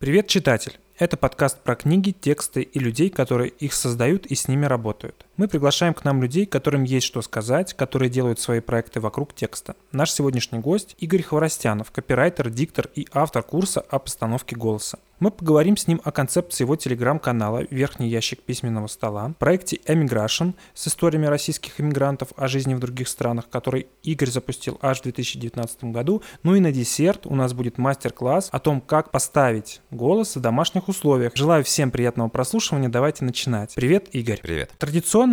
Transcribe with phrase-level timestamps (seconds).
[0.00, 0.78] Привет, читатель!
[0.96, 5.26] Это подкаст про книги, тексты и людей, которые их создают и с ними работают.
[5.38, 9.76] Мы приглашаем к нам людей, которым есть что сказать, которые делают свои проекты вокруг текста.
[9.92, 14.98] Наш сегодняшний гость– Игорь Хворостянов, копирайтер, диктор и автор курса о постановке голоса.
[15.20, 20.86] Мы поговорим с ним о концепции его телеграм-канала «Верхний ящик письменного стола», проекте Emigration с
[20.86, 26.22] историями российских иммигрантов о жизни в других странах, который Игорь запустил аж в 2019 году.
[26.44, 30.88] Ну и на десерт у нас будет мастер-класс о том, как поставить голос в домашних
[30.88, 31.32] условиях.
[31.34, 33.74] Желаю всем приятного прослушивания, давайте начинать.
[33.74, 34.38] Привет, Игорь.
[34.40, 34.70] Привет.
[34.78, 35.27] Традиционно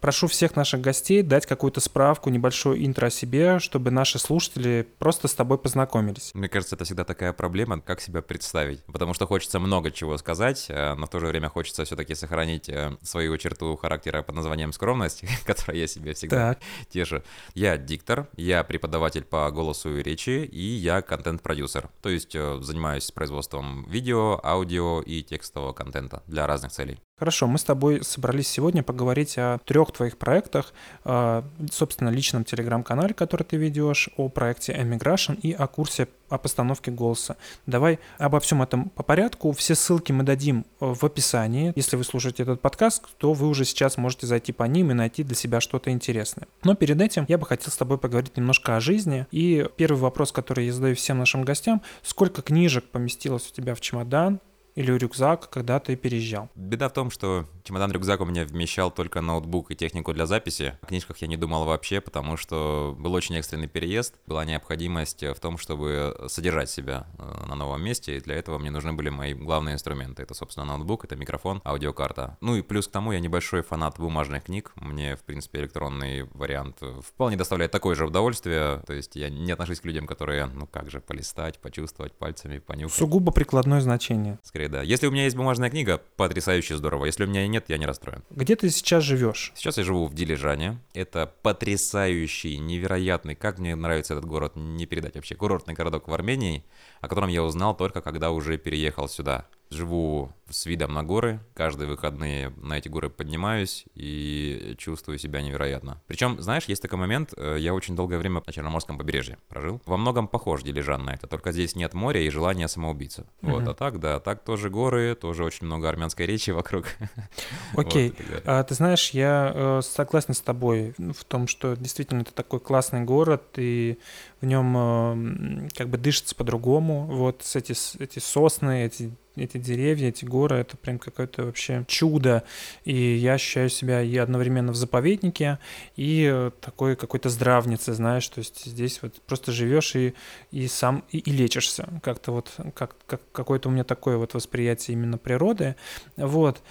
[0.00, 5.28] прошу всех наших гостей дать какую-то справку, небольшое интро о себе, чтобы наши слушатели просто
[5.28, 6.30] с тобой познакомились.
[6.34, 10.66] Мне кажется, это всегда такая проблема, как себя представить, потому что хочется много чего сказать,
[10.68, 14.72] э, но в то же время хочется все-таки сохранить э, свою черту характера под названием
[14.72, 16.62] скромность, которую я себе всегда так.
[16.88, 17.22] тешу.
[17.54, 21.88] Я диктор, я преподаватель по голосу и речи, и я контент-продюсер.
[22.02, 26.98] То есть э, занимаюсь производством видео, аудио и текстового контента для разных целей.
[27.18, 33.44] Хорошо, мы с тобой собрались сегодня поговорить о трех твоих проектах, собственно, личном телеграм-канале, который
[33.44, 37.38] ты ведешь, о проекте Emigration и о курсе о постановке голоса.
[37.64, 39.52] Давай обо всем этом по порядку.
[39.52, 41.72] Все ссылки мы дадим э, в описании.
[41.76, 45.22] Если вы слушаете этот подкаст, то вы уже сейчас можете зайти по ним и найти
[45.22, 46.48] для себя что-то интересное.
[46.64, 49.26] Но перед этим я бы хотел с тобой поговорить немножко о жизни.
[49.30, 53.80] И первый вопрос, который я задаю всем нашим гостям, сколько книжек поместилось у тебя в
[53.80, 54.40] чемодан,
[54.76, 56.50] или рюкзак, когда ты переезжал?
[56.54, 60.78] Беда в том, что чемодан-рюкзак у меня вмещал только ноутбук и технику для записи.
[60.82, 64.14] О книжках я не думал вообще, потому что был очень экстренный переезд.
[64.26, 68.70] Была необходимость в том, чтобы содержать себя э, на новом месте, и для этого мне
[68.70, 70.22] нужны были мои главные инструменты.
[70.22, 72.36] Это, собственно, ноутбук, это микрофон, аудиокарта.
[72.42, 74.72] Ну и плюс к тому, я небольшой фанат бумажных книг.
[74.76, 78.82] Мне, в принципе, электронный вариант вполне доставляет такое же удовольствие.
[78.86, 82.94] То есть я не отношусь к людям, которые, ну как же, полистать, почувствовать пальцами, понюхать.
[82.94, 84.38] Сугубо прикладное значение.
[84.42, 84.82] Скорее истории, да.
[84.82, 87.06] Если у меня есть бумажная книга, потрясающе здорово.
[87.06, 88.22] Если у меня и нет, я не расстроен.
[88.30, 89.52] Где ты сейчас живешь?
[89.54, 90.78] Сейчас я живу в Дилижане.
[90.94, 96.64] Это потрясающий, невероятный, как мне нравится этот город, не передать вообще, курортный городок в Армении,
[97.00, 99.46] о котором я узнал только когда уже переехал сюда.
[99.70, 101.40] Живу с видом на горы.
[101.54, 106.00] Каждые выходные на эти горы поднимаюсь и чувствую себя невероятно.
[106.06, 109.82] Причем, знаешь, есть такой момент, э, я очень долгое время на Черноморском побережье прожил.
[109.86, 113.22] Во многом похож Дилижан на это, только здесь нет моря и желания самоубийца.
[113.22, 113.50] Mm-hmm.
[113.50, 116.86] Вот, а так, да, так тоже горы, тоже очень много армянской речи вокруг.
[117.76, 118.42] Окей, okay.
[118.44, 123.02] а, ты знаешь, я э, согласен с тобой в том, что действительно это такой классный
[123.02, 123.98] город, и
[124.40, 127.06] в нем э, как бы дышится по-другому.
[127.06, 132.42] Вот эти, эти сосны, эти эти деревья, эти горы, это прям какое-то вообще чудо.
[132.84, 135.58] И я ощущаю себя и одновременно в заповеднике,
[135.96, 140.14] и такой какой-то здравнице, знаешь, то есть здесь вот просто живешь и,
[140.50, 141.88] и сам и, и лечишься.
[142.02, 145.76] Как-то вот как, как какое-то у меня такое вот восприятие именно природы.
[146.16, 146.62] Вот.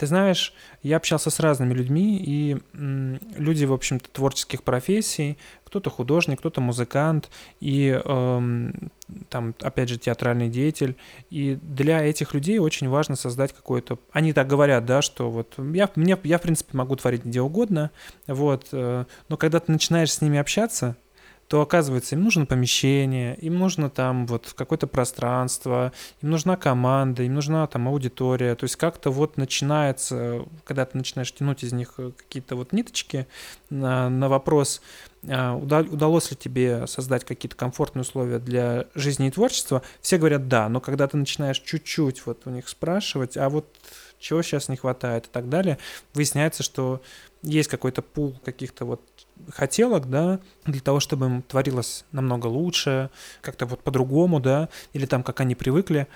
[0.00, 6.38] Ты знаешь, я общался с разными людьми, и люди, в общем-то, творческих профессий, кто-то художник,
[6.38, 7.28] кто-то музыкант,
[7.60, 8.90] и эм,
[9.28, 10.96] там, опять же, театральный деятель.
[11.28, 13.98] И для этих людей очень важно создать какое-то...
[14.10, 17.90] Они так говорят, да, что вот я, мне, я в принципе, могу творить где угодно,
[18.26, 20.96] вот, э, но когда ты начинаешь с ними общаться,
[21.50, 27.34] то оказывается им нужно помещение, им нужно там вот какое-то пространство, им нужна команда, им
[27.34, 28.54] нужна там аудитория.
[28.54, 33.26] То есть как-то вот начинается, когда ты начинаешь тянуть из них какие-то вот ниточки
[33.68, 34.80] на, на вопрос,
[35.28, 40.68] а, удалось ли тебе создать какие-то комфортные условия для жизни и творчества, все говорят да,
[40.68, 43.66] но когда ты начинаешь чуть-чуть вот у них спрашивать, а вот
[44.20, 45.78] чего сейчас не хватает и так далее,
[46.14, 47.02] выясняется, что
[47.42, 49.02] есть какой-то пул каких-то вот
[49.48, 55.22] хотелок, да, для того, чтобы им творилось намного лучше, как-то вот по-другому, да, или там,
[55.22, 56.06] как они привыкли.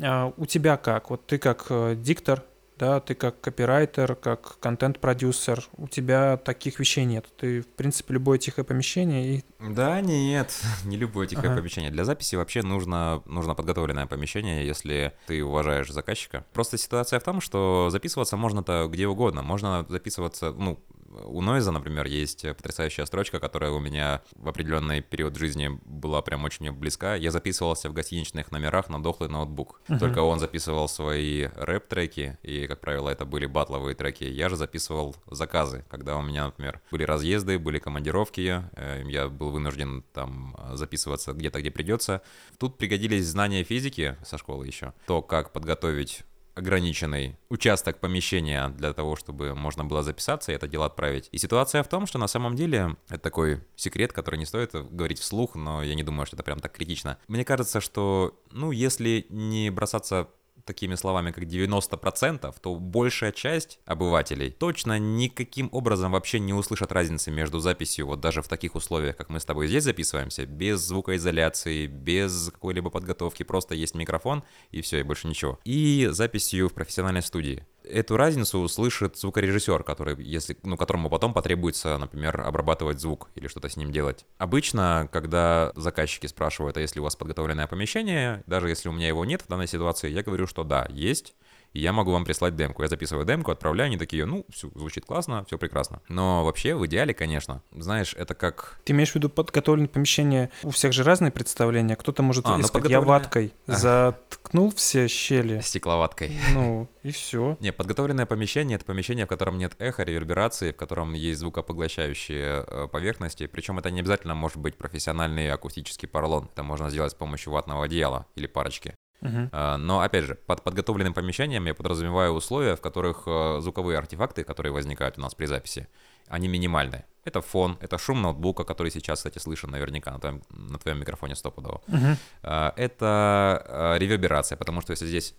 [0.00, 1.10] А у тебя как?
[1.10, 2.42] Вот ты как э, диктор,
[2.78, 7.26] да, ты как копирайтер, как контент-продюсер, у тебя таких вещей нет.
[7.36, 9.44] Ты, в принципе, любое тихое помещение и...
[9.60, 11.58] Да, нет, не любое тихое ага.
[11.58, 11.90] помещение.
[11.90, 16.44] Для записи вообще нужно, нужно подготовленное помещение, если ты уважаешь заказчика.
[16.52, 19.42] Просто ситуация в том, что записываться можно-то где угодно.
[19.42, 20.80] Можно записываться, ну,
[21.24, 26.44] у Нойза, например, есть потрясающая строчка, которая у меня в определенный период жизни была прям
[26.44, 27.14] очень близка.
[27.14, 29.80] Я записывался в гостиничных номерах на дохлый ноутбук.
[29.88, 29.98] Uh-huh.
[29.98, 34.24] Только он записывал свои рэп-треки, и, как правило, это были батловые треки.
[34.24, 39.50] Я же записывал заказы, когда у меня, например, были разъезды, были командировки, э, я был
[39.50, 42.22] вынужден там записываться где-то, где придется.
[42.58, 44.92] Тут пригодились знания физики со школы еще.
[45.06, 46.24] То, как подготовить
[46.54, 51.28] ограниченный участок помещения для того, чтобы можно было записаться и это дело отправить.
[51.32, 55.18] И ситуация в том, что на самом деле это такой секрет, который не стоит говорить
[55.18, 57.18] вслух, но я не думаю, что это прям так критично.
[57.28, 60.28] Мне кажется, что, ну, если не бросаться
[60.64, 67.30] такими словами, как 90%, то большая часть обывателей точно никаким образом вообще не услышат разницы
[67.30, 71.86] между записью, вот даже в таких условиях, как мы с тобой здесь записываемся, без звукоизоляции,
[71.86, 75.58] без какой-либо подготовки, просто есть микрофон и все, и больше ничего.
[75.64, 81.96] И записью в профессиональной студии эту разницу услышит звукорежиссер, который, если, ну, которому потом потребуется,
[81.98, 84.24] например, обрабатывать звук или что-то с ним делать.
[84.38, 89.24] Обычно, когда заказчики спрашивают, а если у вас подготовленное помещение, даже если у меня его
[89.24, 91.34] нет в данной ситуации, я говорю, что да, есть,
[91.74, 92.82] и я могу вам прислать демку.
[92.82, 96.00] Я записываю демку, отправляю, они такие, ну, все, звучит классно, все прекрасно.
[96.08, 98.78] Но вообще, в идеале, конечно, знаешь, это как...
[98.84, 100.50] Ты имеешь в виду подготовленное помещение?
[100.62, 101.96] У всех же разные представления.
[101.96, 105.60] Кто-то может а, ну, искать, я ваткой заткнул все щели.
[105.60, 106.38] Стекловаткой.
[106.54, 107.56] Ну, и все.
[107.58, 112.88] Не, подготовленное помещение— это помещение, в котором нет эха, реверберации, в котором есть звукопоглощающие э,
[112.90, 113.48] поверхности.
[113.48, 116.48] Причем это не обязательно может быть профессиональный акустический поролон.
[116.52, 118.94] Это можно сделать с помощью ватного одеяла или парочки.
[119.24, 119.76] Uh-huh.
[119.78, 124.72] Но, опять же, под подготовленным помещением я подразумеваю условия, в которых э, звуковые артефакты, которые
[124.72, 125.88] возникают у нас при записи,
[126.28, 127.04] они минимальны.
[127.24, 131.34] Это фон, это шум ноутбука, который сейчас, кстати, слышен наверняка на твоем, на твоем микрофоне
[131.34, 131.80] стопудово.
[131.88, 132.72] Uh-huh.
[132.76, 135.34] Это э, реверберация, потому что если здесь...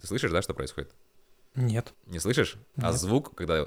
[0.00, 0.94] Ты слышишь, да, что происходит?
[1.54, 1.92] Нет.
[2.06, 2.56] Не слышишь?
[2.76, 2.90] А Нет.
[2.90, 3.66] А звук, когда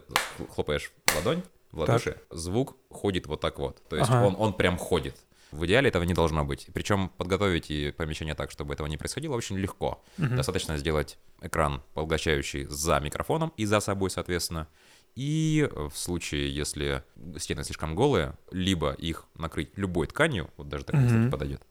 [0.54, 2.38] хлопаешь в ладонь, в ладоши, так.
[2.38, 3.82] звук ходит вот так вот.
[3.88, 4.26] То есть ага.
[4.26, 5.16] он, он прям ходит.
[5.52, 6.68] В идеале этого не должно быть.
[6.74, 10.04] Причем подготовить и помещение так, чтобы этого не происходило, очень легко.
[10.18, 10.36] Угу.
[10.36, 14.68] Достаточно сделать экран, поглощающий за микрофоном и за собой, соответственно.
[15.16, 17.04] И в случае, если
[17.38, 21.10] стены слишком голые, либо их накрыть любой тканью, вот даже такая, угу.
[21.10, 21.62] кстати, подойдет.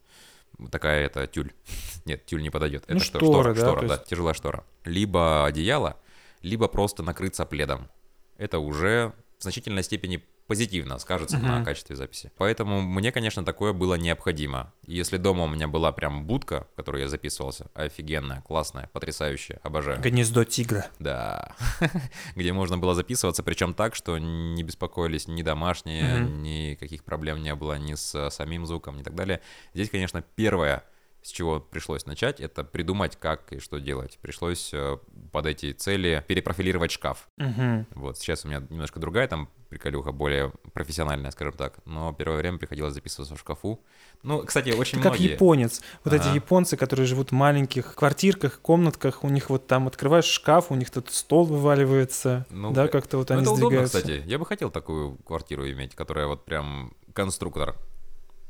[0.71, 1.53] Такая это тюль.
[2.05, 2.85] Нет, тюль не подойдет.
[2.87, 4.05] Ну, это шторы, штора, да, штора, да, есть...
[4.07, 4.65] тяжелая штора.
[4.85, 5.99] Либо одеяло,
[6.41, 7.89] либо просто накрыться пледом.
[8.37, 11.59] Это уже в значительной степени позитивно скажется uh-huh.
[11.59, 12.31] на качестве записи.
[12.37, 14.73] Поэтому мне, конечно, такое было необходимо.
[14.85, 20.01] Если дома у меня была прям будка, в которой я записывался, офигенная, классная, потрясающая, обожаю.
[20.01, 20.87] Гнездо тигра.
[20.99, 21.55] Да.
[22.35, 26.37] Где можно было записываться, причем так, что не беспокоились ни домашние, uh-huh.
[26.37, 29.41] никаких проблем не было ни с самим звуком, ни так далее.
[29.73, 30.83] Здесь, конечно, первое
[31.27, 34.17] с чего пришлось начать, это придумать, как и что делать.
[34.21, 34.97] Пришлось э,
[35.33, 37.27] под эти цели перепрофилировать шкаф.
[37.37, 37.87] Угу.
[37.95, 41.79] Вот сейчас у меня немножко другая там приколюха, более профессиональная, скажем так.
[41.85, 43.79] Но первое время приходилось записываться в шкафу.
[44.23, 45.27] Ну, кстати, очень Ты многие...
[45.29, 45.81] как японец.
[46.03, 46.23] Вот ага.
[46.23, 50.75] эти японцы, которые живут в маленьких квартирках, комнатках, у них вот там открываешь шкаф, у
[50.75, 53.97] них тут стол вываливается, ну, да, как-то вот ну, они это сдвигаются.
[53.97, 54.29] удобно, кстати.
[54.29, 57.75] Я бы хотел такую квартиру иметь, которая вот прям конструктор.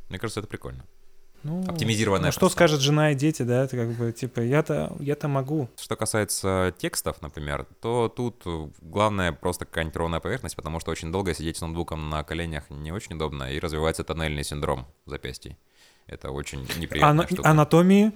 [0.10, 0.86] Мне кажется, это прикольно.
[1.48, 2.28] Ну, Оптимизированная.
[2.28, 5.70] Ну, что скажет жена и дети, да, это как бы, типа, я-то, я-то могу.
[5.80, 8.44] Что касается текстов, например, то тут
[8.82, 12.92] главное просто какая-нибудь ровная поверхность, потому что очень долго сидеть с ноутбуком на коленях не
[12.92, 15.58] очень удобно, и развивается тоннельный синдром запястья.
[16.06, 17.50] Это очень неприятная Ана- штука.
[17.50, 18.12] Анатомии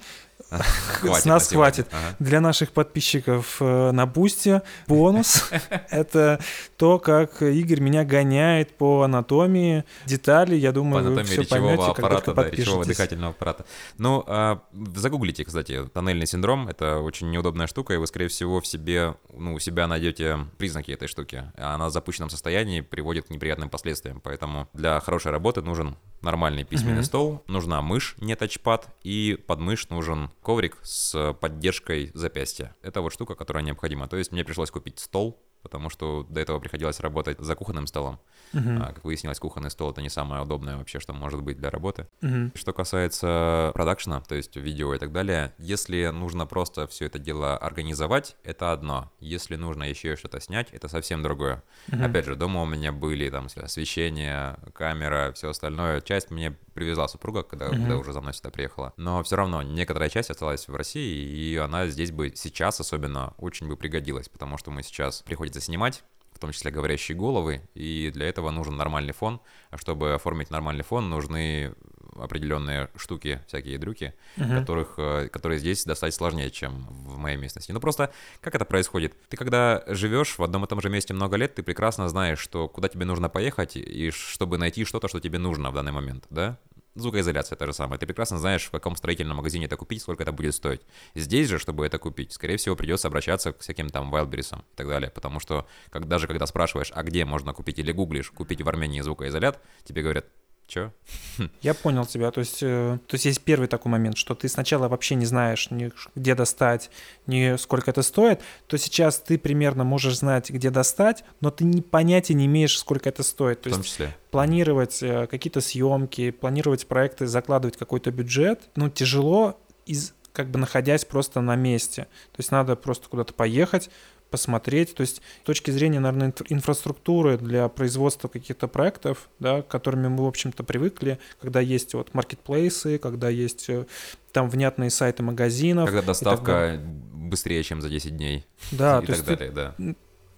[0.49, 1.87] с нас хватит.
[2.19, 5.49] Для наших подписчиков э, на Бусте бонус—
[5.89, 6.39] это
[6.77, 12.49] то, как Игорь меня гоняет по анатомии, детали, я думаю, вы все поймете, аппарата, да,
[12.49, 13.65] речевого дыхательного аппарата.
[13.97, 14.61] Ну, а,
[14.95, 19.53] загуглите, кстати, тоннельный синдром— это очень неудобная штука, и вы, скорее всего, в себе, ну,
[19.53, 21.43] у себя найдете признаки этой штуки.
[21.55, 27.03] Она в запущенном состоянии приводит к неприятным последствиям, поэтому для хорошей работы нужен нормальный письменный
[27.03, 32.75] стол, нужна мышь, не тачпад, и под мышь нужен коврик с поддержкой запястья.
[32.81, 34.07] Это вот штука, которая необходима.
[34.07, 38.19] То есть мне пришлось купить стол, потому что до этого приходилось работать за кухонным столом.
[38.53, 38.79] Uh-huh.
[38.81, 42.07] А, как выяснилось, кухонный стол это не самое удобное вообще, что может быть для работы.
[42.21, 42.51] Uh-huh.
[42.57, 47.57] Что касается продакшена, то есть видео и так далее, если нужно просто все это дело
[47.57, 49.11] организовать, это одно.
[49.19, 51.63] Если нужно еще что-то снять, это совсем другое.
[51.87, 52.05] Uh-huh.
[52.05, 56.01] Опять же, дома у меня были там освещение, камера, все остальное.
[56.01, 57.71] Часть мне привезла супруга, когда, uh-huh.
[57.71, 58.93] когда уже за мной сюда приехала.
[58.97, 63.67] Но все равно некоторая часть осталась в России, и она здесь бы сейчас особенно очень
[63.67, 68.27] бы пригодилась, потому что мы сейчас приходится снимать, в том числе говорящие головы, и для
[68.27, 69.41] этого нужен нормальный фон.
[69.69, 71.73] А чтобы оформить нормальный фон, нужны
[72.21, 74.59] определенные штуки, всякие дрюки, uh-huh.
[74.59, 77.71] которых, э, которые здесь достать сложнее, чем в моей местности.
[77.71, 78.11] Ну просто
[78.41, 79.15] как это происходит?
[79.29, 82.67] Ты когда живешь в одном и том же месте много лет, ты прекрасно знаешь, что
[82.67, 86.57] куда тебе нужно поехать, и чтобы найти что-то, что тебе нужно в данный момент, да?
[86.95, 87.97] Звукоизоляция та же самая.
[87.97, 90.81] Ты прекрасно знаешь, в каком строительном магазине это купить, сколько это будет стоить.
[91.15, 94.87] Здесь же, чтобы это купить, скорее всего, придется обращаться к всяким там Wildberries и так
[94.87, 95.09] далее.
[95.09, 98.99] Потому что как, даже когда спрашиваешь, а где можно купить или гуглишь, купить в Армении
[98.99, 100.25] звукоизолят, тебе говорят,
[100.71, 100.93] Чё?
[101.61, 102.31] Я понял тебя.
[102.31, 105.69] То есть, э, то есть есть первый такой момент, что ты сначала вообще не знаешь,
[105.69, 106.89] ни где достать,
[107.27, 111.81] ни сколько это стоит, то сейчас ты примерно можешь знать, где достать, но ты ни
[111.81, 113.63] понятия не имеешь, сколько это стоит.
[113.63, 114.15] То В том есть числе.
[114.29, 121.03] планировать э, какие-то съемки, планировать проекты, закладывать какой-то бюджет, ну, тяжело, из, как бы находясь
[121.03, 122.03] просто на месте.
[122.31, 123.89] То есть надо просто куда-то поехать,
[124.31, 124.95] посмотреть.
[124.95, 130.07] То есть с точки зрения, наверное, инфра- инфраструктуры для производства каких-то проектов, да, к которыми
[130.07, 133.85] мы, в общем-то, привыкли, когда есть вот маркетплейсы, когда есть э,
[134.31, 135.85] там внятные сайты магазинов.
[135.85, 136.79] Когда доставка
[137.13, 138.45] быстрее, чем за 10 дней.
[138.71, 139.75] Да, и то так есть далее, да.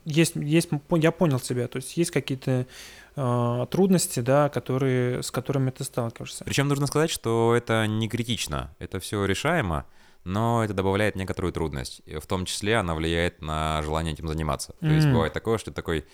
[0.05, 2.65] есть, есть, я понял тебя, то есть есть какие-то
[3.15, 6.43] э, трудности, да, которые, с которыми ты сталкиваешься.
[6.43, 9.85] Причем нужно сказать, что это не критично, это все решаемо,
[10.23, 12.01] но это добавляет некоторую трудность.
[12.05, 14.75] В том числе она влияет на желание этим заниматься.
[14.79, 16.05] То есть бывает такое, что такой,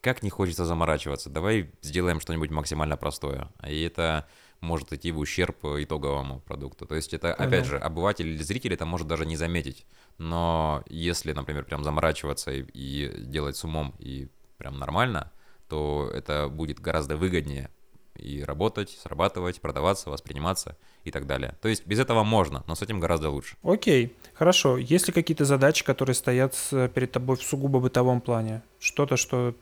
[0.00, 3.50] как не хочется заморачиваться, давай сделаем что-нибудь максимально простое.
[3.66, 4.26] И это
[4.60, 6.86] может идти в ущерб итоговому продукту.
[6.86, 9.86] То есть это, опять же, обыватель или зритель это может даже не заметить.
[10.16, 15.30] Но если, например, прям заморачиваться и, и делать с умом и прям нормально,
[15.68, 17.70] то это будет гораздо выгоднее
[18.18, 21.56] и работать, срабатывать, продаваться, восприниматься и так далее.
[21.62, 23.56] То есть без этого можно, но с этим гораздо лучше.
[23.62, 24.76] Окей, хорошо.
[24.76, 28.62] Есть ли какие-то задачи, которые стоят перед тобой в сугубо бытовом плане?
[28.78, 29.54] Что-то, что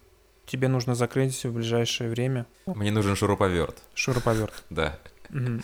[0.47, 2.47] тебе нужно закрыть в ближайшее время?
[2.67, 3.83] Мне нужен шуруповерт.
[3.95, 4.65] Шуруповерт.
[4.71, 4.99] Да.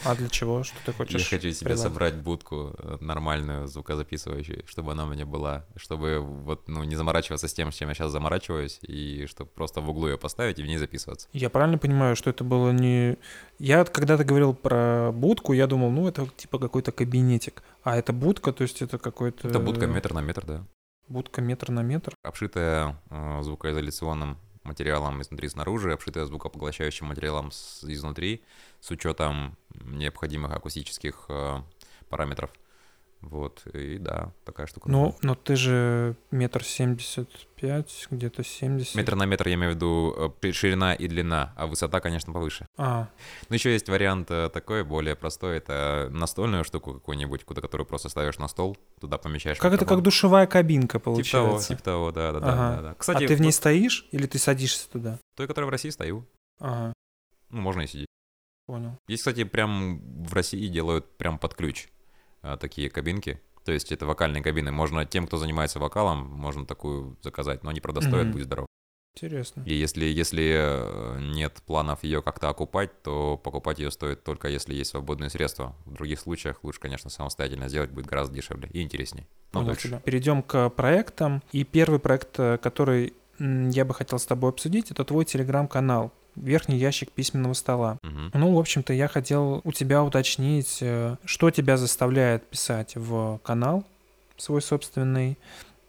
[0.05, 0.63] А для чего?
[0.63, 1.21] Что ты хочешь?
[1.31, 1.83] Я хочу себе приладить?
[1.83, 7.49] собрать будку э, нормальную, звукозаписывающую, чтобы она у меня была, чтобы вот, ну, не заморачиваться
[7.49, 10.63] с тем, с чем я сейчас заморачиваюсь, и чтобы просто в углу ее поставить и
[10.63, 11.29] в ней записываться.
[11.33, 13.17] Я правильно понимаю, что это было не...
[13.59, 17.63] Я когда ты говорил про будку, я думал, ну, это типа какой-то кабинетик.
[17.83, 19.49] А это будка, то есть это какой-то...
[19.49, 20.65] Это будка метр на метр, да.
[21.09, 22.15] Будка метр на метр.
[22.23, 28.43] Обшитая э, звукоизоляционным материалом изнутри снаружи, обшитая звукопоглощающим материалом с- изнутри,
[28.81, 31.63] с учетом необходимых акустических э,
[32.09, 32.51] параметров.
[33.23, 34.91] Вот, и да, такая штука.
[34.91, 38.97] Ну, но ты же метр семьдесят пять, где-то семьдесят.
[38.97, 42.67] Метр на метр я имею в виду э, ширина и длина, а высота, конечно, повыше.
[42.77, 43.09] А,
[43.49, 48.09] Ну, еще есть вариант э, такой, более простой, это настольную штуку какую-нибудь, куда которую просто
[48.09, 50.03] ставишь на стол, туда помещаешь как это, как микрофон.
[50.05, 51.69] душевая кабинка Типа того, получается.
[51.69, 52.77] типа того, да, да, да, Ага.
[52.77, 52.95] да, да.
[52.99, 55.19] Кстати, а ты в ней стоишь или ты садишься туда?
[55.37, 56.27] той, которая в России стою,
[56.59, 56.93] Ага,
[57.51, 58.09] ну, можно и сидеть.
[58.67, 58.99] понял.
[59.07, 61.89] Есть, кстати, прям в России делают прям под ключ
[62.61, 63.41] такие кабинки.
[63.65, 64.73] То есть это вокальные кабины.
[64.73, 68.33] Можно тем, кто занимается вокалом, можно такую заказать, но они, правда, стоят, Мгм.
[68.33, 68.67] будь здоров.
[69.15, 69.63] Интересно.
[69.67, 74.75] И если, если э, нет планов ее как-то окупать, то покупать ее стоит только если
[74.75, 75.77] есть свободные средства.
[75.85, 79.27] В других случаях лучше, конечно, самостоятельно сделать будет гораздо дешевле и интересней.
[79.53, 79.89] Но дольше.
[79.89, 80.01] тебя.
[80.01, 81.43] Перейдем к проектам.
[81.53, 86.77] И первый проект, э, который я бы хотел с тобой обсудить, это твой телеграм-канал «Верхний
[86.77, 87.99] ящик письменного стола».
[88.03, 88.31] Мгм.
[88.35, 93.85] Ну, в общем-то, я хотел у тебя уточнить, э, что тебя заставляет писать в канал
[94.37, 95.39] свой собственный,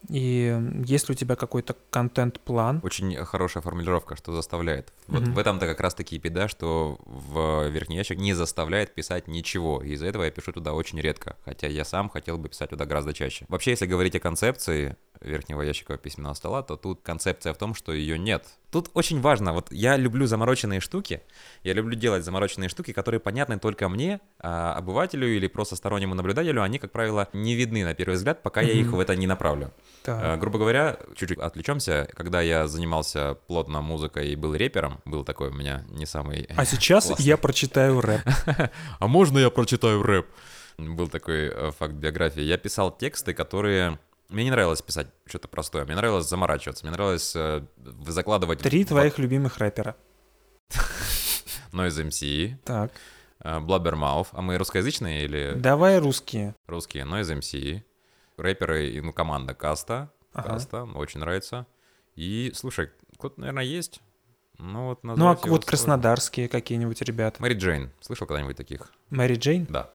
[0.08, 2.80] и есть ли у тебя какой-то контент-план?
[2.82, 4.92] Очень хорошая формулировка, что заставляет.
[5.06, 5.34] Вот Мгм.
[5.34, 9.82] в этом-то как раз-таки и беда, что в верхний ящик не заставляет писать ничего.
[9.82, 12.84] И из-за этого я пишу туда очень редко, хотя я сам хотел бы писать туда
[12.84, 13.46] гораздо чаще.
[13.48, 17.92] Вообще, если говорить о концепции верхнего ящика письменного стола, то тут концепция в том, что
[17.92, 18.46] ее нет.
[18.74, 21.22] Тут очень важно, вот я люблю замороченные штуки,
[21.62, 26.60] я люблю делать замороченные штуки, которые понятны только мне, а обывателю или просто стороннему наблюдателю,
[26.60, 29.70] они, как правило, не видны на первый взгляд, пока я их в это не направлю.
[30.02, 30.24] Так.
[30.24, 32.08] Э, Грубо говоря, чуть-чуть отвлечемся.
[32.16, 36.48] Когда я занимался плотно музыкой и был рэпером, был такой у меня не самый...
[36.56, 37.26] А сейчас классный.
[37.26, 38.22] я прочитаю рэп.
[38.98, 40.26] А можно я прочитаю рэп?
[40.78, 42.42] Был такой э, факт биографии.
[42.42, 44.00] Я писал тексты, которые...
[44.34, 45.84] Мне не нравилось писать что-то простое.
[45.84, 46.84] Мне нравилось заморачиваться.
[46.84, 47.62] Мне нравилось э,
[48.06, 48.58] закладывать...
[48.60, 49.96] Три в- твоих любимых рэпера.
[51.72, 52.92] Noise MC, Так,
[53.40, 54.28] э, Blabbermouth.
[54.32, 56.54] А мы русскоязычные или давай русские.
[56.66, 57.04] русские?
[57.04, 57.82] Noise MC.
[58.36, 60.10] Рэперы, и, ну, команда Каста.
[60.32, 60.48] Ага.
[60.48, 61.66] Каста, очень нравится.
[62.16, 64.00] И, слушай, кто-то, наверное, есть.
[64.58, 67.40] Ну, вот Ну, а вот краснодарские какие-нибудь ребята.
[67.40, 67.92] Мэри Джейн.
[68.00, 68.92] Слышал когда-нибудь таких?
[69.10, 69.66] Мэри Джейн?
[69.66, 69.92] Да.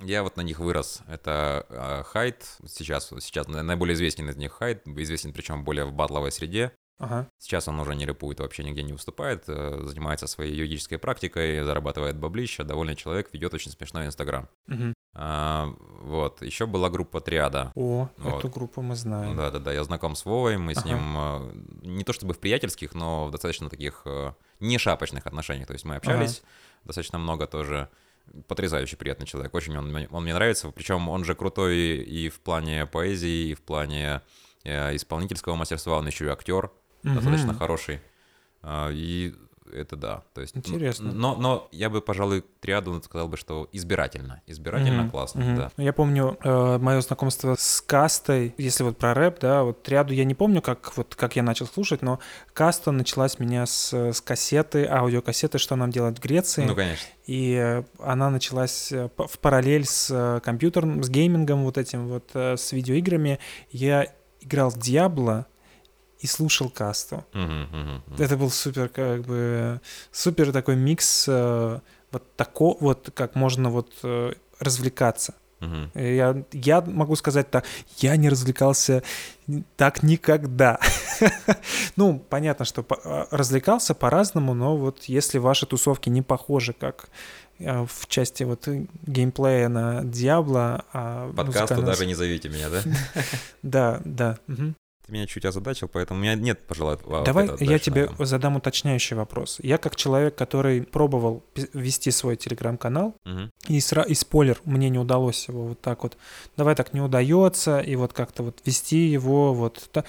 [0.00, 1.00] Я вот на них вырос.
[1.06, 2.44] Это э, Хайд.
[2.66, 4.86] Сейчас, сейчас на- наиболее известен из них Хайд.
[4.86, 6.72] Известен причем более в батловой среде.
[6.98, 7.28] Ага.
[7.38, 9.44] Сейчас он уже не рэпует, вообще нигде не выступает.
[9.48, 12.64] э, Занимается своей юридической практикой, зарабатывает баблища.
[12.64, 14.48] Довольный человек, ведет очень смешной инстаграм.
[14.66, 14.94] Мгм.
[15.16, 15.72] А,
[16.02, 16.42] вот.
[16.42, 17.72] Еще была группа Триада.
[17.74, 18.38] О, Вот.
[18.38, 19.36] эту группу мы знаем.
[19.36, 20.88] Да, да, да, я знаком с Вовой, мы с Ага.
[20.88, 21.52] ним э,
[21.88, 25.66] не то чтобы в приятельских, но в достаточно таких э, не шапочных отношениях.
[25.68, 26.42] То есть мы общались
[26.84, 27.88] достаточно много тоже.
[28.48, 30.70] Потрясающий приятный человек, очень он, мне- он мне нравится.
[30.70, 34.22] Причем он же крутой и в плане поэзии, и в плане
[34.64, 36.70] э, исполнительского мастерства, он еще и актер,
[37.02, 37.14] Мгм.
[37.16, 38.00] достаточно хороший.
[38.62, 39.34] А, И
[39.74, 40.22] это да.
[40.32, 41.12] То есть, Интересно.
[41.12, 44.40] Но, но я бы, пожалуй, триаду сказал бы, что избирательно.
[44.46, 45.56] Избирательно Мгм, классно, мгм.
[45.56, 45.70] да.
[45.76, 50.12] Ну, Я помню э, мое знакомство с кастой, если вот про рэп, да, вот триаду
[50.12, 52.20] я не помню, как вот как я начал слушать, но
[52.52, 56.64] каста началась меня с, с кассеты, аудиокассеты, что нам делать в Греции.
[56.64, 57.06] Ну, конечно.
[57.26, 62.30] И э, она началась э, в параллель с э, компьютером, с геймингом вот этим вот,
[62.34, 63.38] с видеоиграми.
[63.70, 64.06] Я
[64.40, 65.46] играл в Диабло
[66.24, 67.24] и слушал касту.
[67.34, 68.22] Мгм, мгм, мгм.
[68.22, 69.80] Это был супер, как бы,
[70.12, 71.80] супер такой микс э,
[72.12, 75.34] вот такого, вот как можно вот э, развлекаться.
[75.94, 77.64] И Я, я могу сказать так,
[77.98, 79.02] я не развлекался
[79.76, 80.78] так никогда.
[81.96, 87.08] Ну, понятно, что по- а, развлекался по-разному, но вот если ваши тусовки не похожи, как
[87.60, 88.68] э, в части вот
[89.06, 92.82] геймплея на Диабло, а Подкасту музыкального- даже не зовите меня, да?
[93.62, 94.38] Да, да.
[95.06, 99.16] Ты меня чуть озадачил, поэтому у меня нет, ответа Давай дальше я тебе задам уточняющий
[99.16, 99.58] вопрос.
[99.62, 101.42] Я как человек, который пробовал
[101.74, 103.50] вести свой телеграм-канал, Мгм.
[103.68, 106.16] И, сра- и спойлер, мне не удалось его вот так вот.
[106.56, 109.88] Давай так не удается, и вот как-то вот вести его, вот.
[109.92, 110.04] та-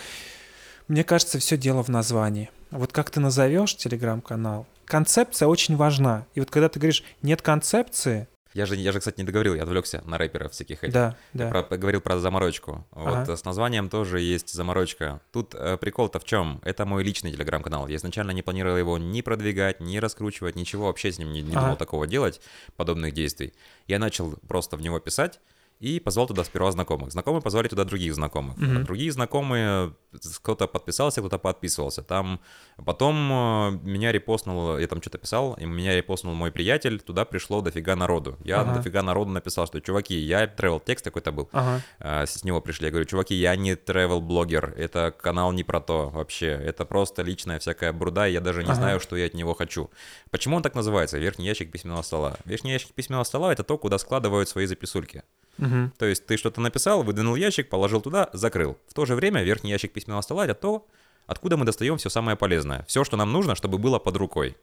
[0.88, 2.50] Мне кажется, все дело в названии.
[2.72, 6.26] Вот как ты назовешь телеграм-канал, концепция очень важна.
[6.36, 9.64] И вот когда ты говоришь «нет концепции», Я же, я же, кстати, не договорил, я
[9.64, 10.94] отвлекся на рэперов всяких этих.
[10.94, 11.50] да, Я да.
[11.50, 12.88] про- поговорил про заморочку.
[12.92, 13.34] Вот Ага.
[13.34, 15.20] э, с названием тоже есть заморочка.
[15.34, 16.62] Тут э, прикол-то в чем?
[16.64, 17.88] Это мой личный телеграм-канал.
[17.90, 21.52] Я изначально не планировал его ни продвигать, ни раскручивать, ничего вообще с ним не, не
[21.52, 21.62] Ага.
[21.62, 22.40] думал такого делать,
[22.78, 23.54] подобных действий.
[23.88, 25.42] Я начал просто в него писать
[25.86, 27.12] и позвал туда сперва знакомых.
[27.12, 28.56] Знакомые позвали туда других знакомых.
[28.58, 29.94] А Другие знакомые,
[30.42, 32.02] кто-то подписался, кто-то подписывался.
[32.02, 32.40] Там
[32.86, 37.62] потом э, меня репостнул, я там что-то писал, и меня репостнул мой приятель, туда пришло
[37.62, 38.38] дофига народу.
[38.44, 38.74] Я Ага.
[38.76, 41.50] дофига народу написал, что, чуваки, я travel текст какой-то был.
[41.52, 41.82] Ага.
[42.00, 42.86] А, с него пришли.
[42.86, 46.48] Я говорю, чуваки, я не travel блогер это канал не про то вообще.
[46.48, 48.76] Это просто личная всякая бурда, и я даже не Ага.
[48.76, 49.90] знаю, что я от него хочу.
[50.32, 51.18] Почему он так называется?
[51.20, 52.38] Верхний ящик письменного стола.
[52.46, 55.24] Верхний ящик письменного стола— это то, куда складывают свои записульки.
[55.58, 55.94] Мгм.
[55.98, 58.78] То есть ты что-то написал, выдвинул ящик, положил туда, закрыл.
[58.88, 60.88] В то же время верхний ящик письменного стола— это то,
[61.28, 62.86] откуда мы достаем все самое полезное.
[62.88, 64.56] Все, что нам нужно, чтобы было под рукой.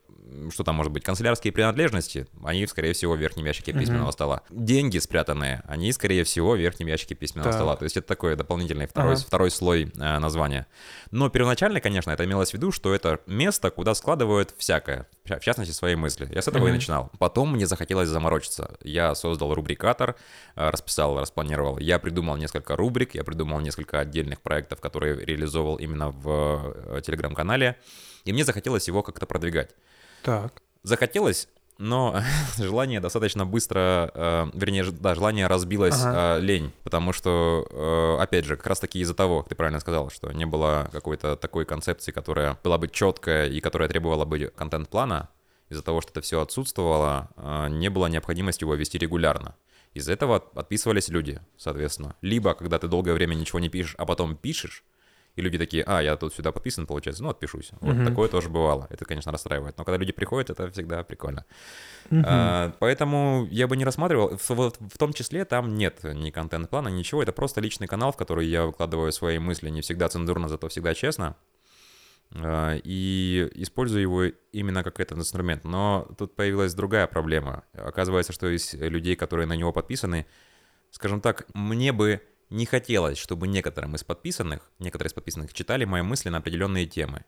[0.51, 1.05] Что там может быть?
[1.05, 4.41] Канцелярские принадлежности, они, скорее всего, в верхнем ящике письменного стола.
[4.49, 7.59] Деньги спрятанные, они, скорее всего, в верхнем ящике письменного Так.
[7.61, 7.77] стола.
[7.77, 9.23] То есть это такой дополнительный второй, Ага.
[9.27, 10.67] второй слой э, названия.
[11.11, 15.39] Но первоначально, конечно, это имелось в виду, что это место, куда складывают всякое, в ча-
[15.39, 16.27] в частности, свои мысли.
[16.33, 17.11] Я с этого и начинал.
[17.19, 18.77] Потом мне захотелось заморочиться.
[18.83, 20.17] Я создал рубрикатор,
[20.57, 21.79] э, расписал, распланировал.
[21.79, 27.77] Я придумал несколько рубрик, я придумал несколько отдельных проектов, которые реализовывал именно в э, телеграм-канале.
[28.25, 29.71] И мне захотелось его как-то продвигать.
[30.23, 30.63] Так.
[30.83, 32.23] Захотелось, но
[32.59, 36.39] желание достаточно быстро, э, вернее, да, желание разбилось Ага.
[36.39, 40.11] э, лень, потому что, э, опять же, как раз-таки из-за того, как ты правильно сказал,
[40.11, 45.29] что не было какой-то такой концепции, которая была бы четкая и которая требовала бы контент-плана,
[45.71, 49.55] из-за того, что это все отсутствовало, э, не было необходимости его вести регулярно.
[49.95, 52.15] Из-за этого от- отписывались люди, соответственно.
[52.23, 54.85] Либо, когда ты долгое время ничего не пишешь, а потом пишешь,
[55.35, 57.71] и люди такие, а, я тут сюда подписан, получается, ну, отпишусь.
[57.81, 58.05] Вот Мгм.
[58.05, 58.87] такое тоже бывало.
[58.91, 59.79] Это, конечно, расстраивает.
[59.79, 61.45] Но когда люди приходят, это всегда прикольно.
[62.11, 62.25] Мгм.
[62.27, 64.37] А, поэтому я бы не рассматривал.
[64.37, 67.23] В, вот в том числе там нет ни контент-плана, ничего.
[67.23, 69.71] Это просто личный канал, в который я выкладываю свои мысли.
[69.71, 71.35] Не всегда цензурно, зато всегда честно.
[72.35, 75.65] А, И использую его именно как этот инструмент.
[75.65, 77.65] Но тут появилась другая проблема.
[77.73, 80.27] Оказывается, что из людей, которые на него подписаны,
[80.91, 82.21] скажем так, мне бы
[82.53, 87.25] не хотелось, чтобы некоторым из подписанных, некоторые из подписанных читали мои мысли на определенные темы.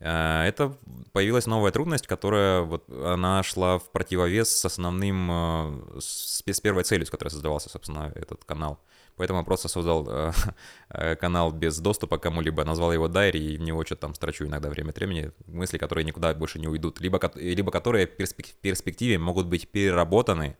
[0.00, 0.76] А, Это
[1.12, 6.84] появилась новая трудность, которая вот она шла в противовес с основным, э, с с первой
[6.84, 8.80] целью, с которой создавался, собственно, этот канал.
[9.16, 10.32] Поэтому я просто создал э,
[10.90, 14.44] э, канал без доступа к кому-либо, назвал его Дайри, и в него что-то там строчу
[14.46, 19.18] иногда время от времени, мысли, которые никуда больше не уйдут, либо, либо которые в перспективе
[19.18, 20.56] могут быть переработаны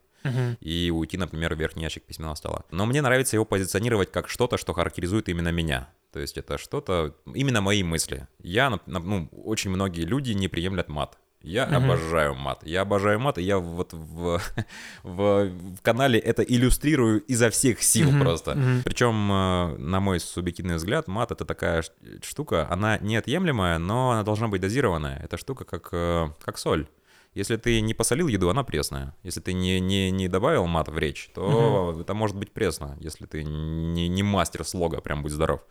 [0.59, 2.63] И уйти, например, в верхний ящик письменного стола.
[2.71, 5.89] Но мне нравится его позиционировать как что-то, что характеризует именно меня.
[6.11, 8.27] То есть это что-то, именно мои мысли.
[8.41, 11.17] Я, ну, очень многие люди не приемлят мат.
[11.41, 11.75] Я Мгм.
[11.75, 12.61] обожаю мат.
[12.63, 14.41] Я обожаю мат, и я вот в,
[15.03, 18.21] в, в канале это иллюстрирую изо всех сил Мгм.
[18.21, 18.55] просто.
[18.55, 18.81] Мгм.
[18.83, 21.83] Причем, э, на мой субъективный взгляд, мат это такая
[22.23, 25.19] штука, она неотъемлемая, но она должна быть дозированная.
[25.23, 26.87] Это штука как, э, как соль.
[27.35, 29.13] Если ты не посолил еду, она пресная.
[29.21, 32.97] Если ты не, не, не добавил мат в речь, то это может быть пресно.
[33.01, 35.61] Если ты не, не мастер слога, прям будь здоров.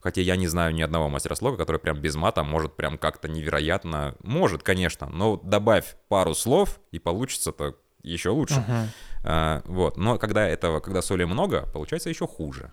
[0.00, 3.28] Хотя я не знаю ни одного мастера слога, который прям без мата может прям как-то
[3.28, 4.14] невероятно...
[4.22, 8.60] Может, конечно, но добавь пару слов, и получится-то еще лучше.
[8.60, 8.88] Мгм.
[9.24, 9.96] А, вот.
[9.96, 12.72] Но когда этого, когда соли много, получается еще хуже.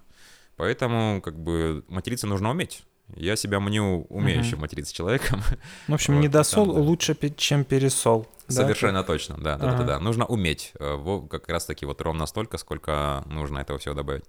[0.55, 2.83] Поэтому, как бы, материться нужно уметь.
[3.15, 4.61] Я себя мню умеющим угу.
[4.61, 5.41] материться человеком.
[5.87, 6.81] В общем, вот, недосол там, да.
[6.81, 8.27] лучше, чем пересол.
[8.47, 9.03] Совершенно да?
[9.03, 9.77] точно, да, да, ага.
[9.77, 9.99] да, да.
[9.99, 14.25] Нужно уметь э, как раз-таки вот ровно столько, сколько нужно этого всего добавить.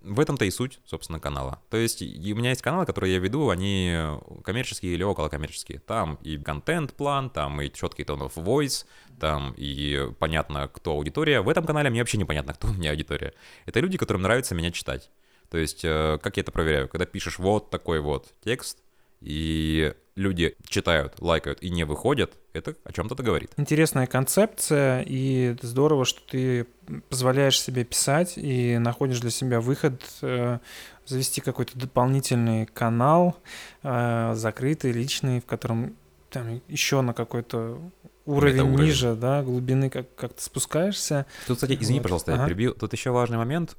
[0.00, 1.60] В этом-то и суть, собственно, канала.
[1.70, 3.96] То есть у меня есть каналы, которые я веду, они
[4.44, 5.80] коммерческие или околокоммерческие.
[5.80, 8.86] Там и контент-план, там и четкий tone of voice,
[9.18, 11.40] там и понятно, кто аудитория.
[11.40, 13.34] В этом канале мне вообще непонятно, кто у меня аудитория.
[13.66, 15.10] Это люди, которым нравится меня читать.
[15.50, 16.88] То есть, э, как я это проверяю?
[16.88, 18.78] Когда пишешь вот такой вот текст,
[19.20, 23.52] и люди читают, лайкают и не выходят, это о чем-то говорит.
[23.56, 26.66] Интересная концепция, и здорово, что ты
[27.08, 30.58] позволяешь себе писать и находишь для себя выход э,
[31.06, 33.36] завести какой-то дополнительный канал,
[33.82, 35.96] э, закрытый, личный, в котором
[36.30, 37.80] там еще на какой-то
[38.26, 41.26] уровень, уровень ниже, да, глубины как, как ты спускаешься.
[41.46, 42.04] Тут, кстати, извини, вот.
[42.04, 42.42] пожалуйста, ага.
[42.42, 42.74] я перебью.
[42.74, 43.76] Тут еще важный момент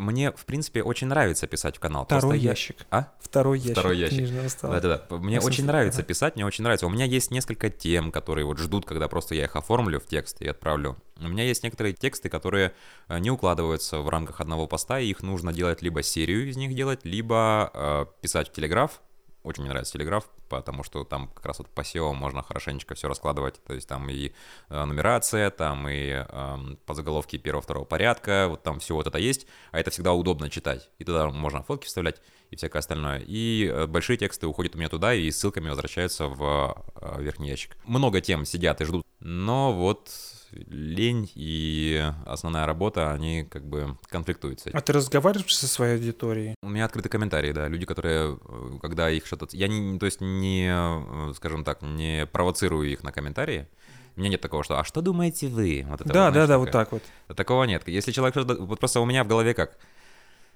[0.00, 2.04] мне, в принципе, очень нравится писать в канал.
[2.04, 2.76] Второй Просто ящик.
[2.80, 2.86] Я...
[2.90, 3.12] А?
[3.20, 3.72] Второй ящик.
[3.72, 4.60] Второй ящик.
[4.62, 5.16] Да-да-да.
[5.16, 6.86] Мне я очень нравится писать, мне очень нравится.
[6.86, 10.40] У меня есть несколько тем, которые вот ждут, когда просто я их оформлю в текст
[10.40, 10.96] и отправлю.
[11.18, 12.72] У меня есть некоторые тексты, которые
[13.08, 16.74] э, не укладываются в рамках одного поста, и их нужно делать либо серию из них
[16.74, 19.00] делать, либо э, писать в Телеграф,
[19.42, 23.08] очень мне нравится Телеграф, потому что там как раз вот по SEO можно хорошенечко все
[23.08, 23.62] раскладывать.
[23.64, 24.32] То есть там и
[24.68, 29.80] э, нумерация, там и э, подзаголовки первого-второго порядка, вот там все вот это есть, а
[29.80, 30.90] это всегда удобно читать.
[30.98, 33.22] И туда можно фотки вставлять и всякое остальное.
[33.26, 37.76] И э, большие тексты уходят у меня туда и ссылками возвращаются в э, верхний ящик.
[37.84, 40.10] Много тем сидят и ждут, но вот
[40.52, 44.76] лень и основная работа, они как бы конфликтуют с этим.
[44.76, 46.54] А ты разговариваешь со своей аудиторией?
[46.62, 49.48] У меня открыты комментарии, да, люди, которые, э, когда их что-то...
[49.56, 53.68] Я не, то есть не, э, скажем так, не провоцирую их на комментарии,
[54.16, 56.54] у меня нет такого, что «а что думаете вы?» вот это Да, вот, знаешь, да,
[56.54, 57.02] да, вот так вот.
[57.36, 57.86] Такого нет.
[57.86, 58.60] Если человек что-то...
[58.62, 59.78] Вот просто у меня в голове как...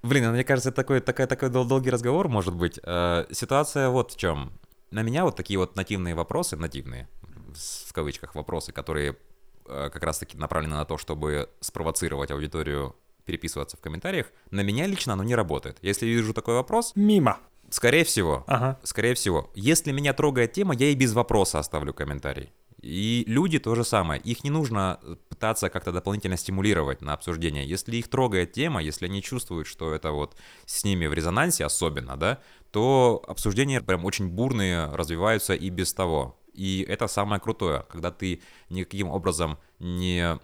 [0.02, 2.78] Блин, мне кажется, такой, такой, такой дол- долгий разговор может быть.
[2.82, 4.52] Э, ситуация вот в чем.
[4.90, 7.08] На меня вот такие вот нативные вопросы, нативные,
[7.54, 9.16] в кавычках, вопросы, которые
[9.64, 15.24] как раз-таки направлено на то, чтобы спровоцировать аудиторию переписываться в комментариях, на меня лично оно
[15.24, 15.78] не работает.
[15.82, 16.92] Если вижу такой вопрос...
[16.94, 17.38] Мимо.
[17.70, 18.44] Скорее всего.
[18.46, 18.78] Ага.
[18.82, 19.50] Скорее всего.
[19.54, 22.52] Если меня трогает тема, я и без вопроса оставлю комментарий.
[22.82, 24.20] И люди то же самое.
[24.20, 25.00] Их не нужно
[25.30, 27.66] пытаться как-то дополнительно стимулировать на обсуждение.
[27.66, 32.18] Если их трогает тема, если они чувствуют, что это вот с ними в резонансе особенно,
[32.18, 36.38] да, то обсуждения прям очень бурные развиваются и без того.
[36.54, 38.40] И это самое крутое, когда ты
[38.70, 40.38] никаким образом не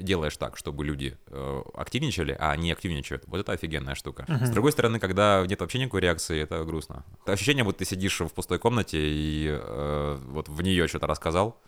[0.00, 3.24] делаешь так, чтобы люди э, активничали, а они активничают.
[3.26, 4.24] Вот это офигенная штука.
[4.28, 4.46] Uh-huh.
[4.46, 7.04] С другой стороны, когда нет вообще никакой реакции, это грустно.
[7.22, 11.60] Это ощущение, вот ты сидишь в пустой комнате и э, вот в нее что-то рассказал,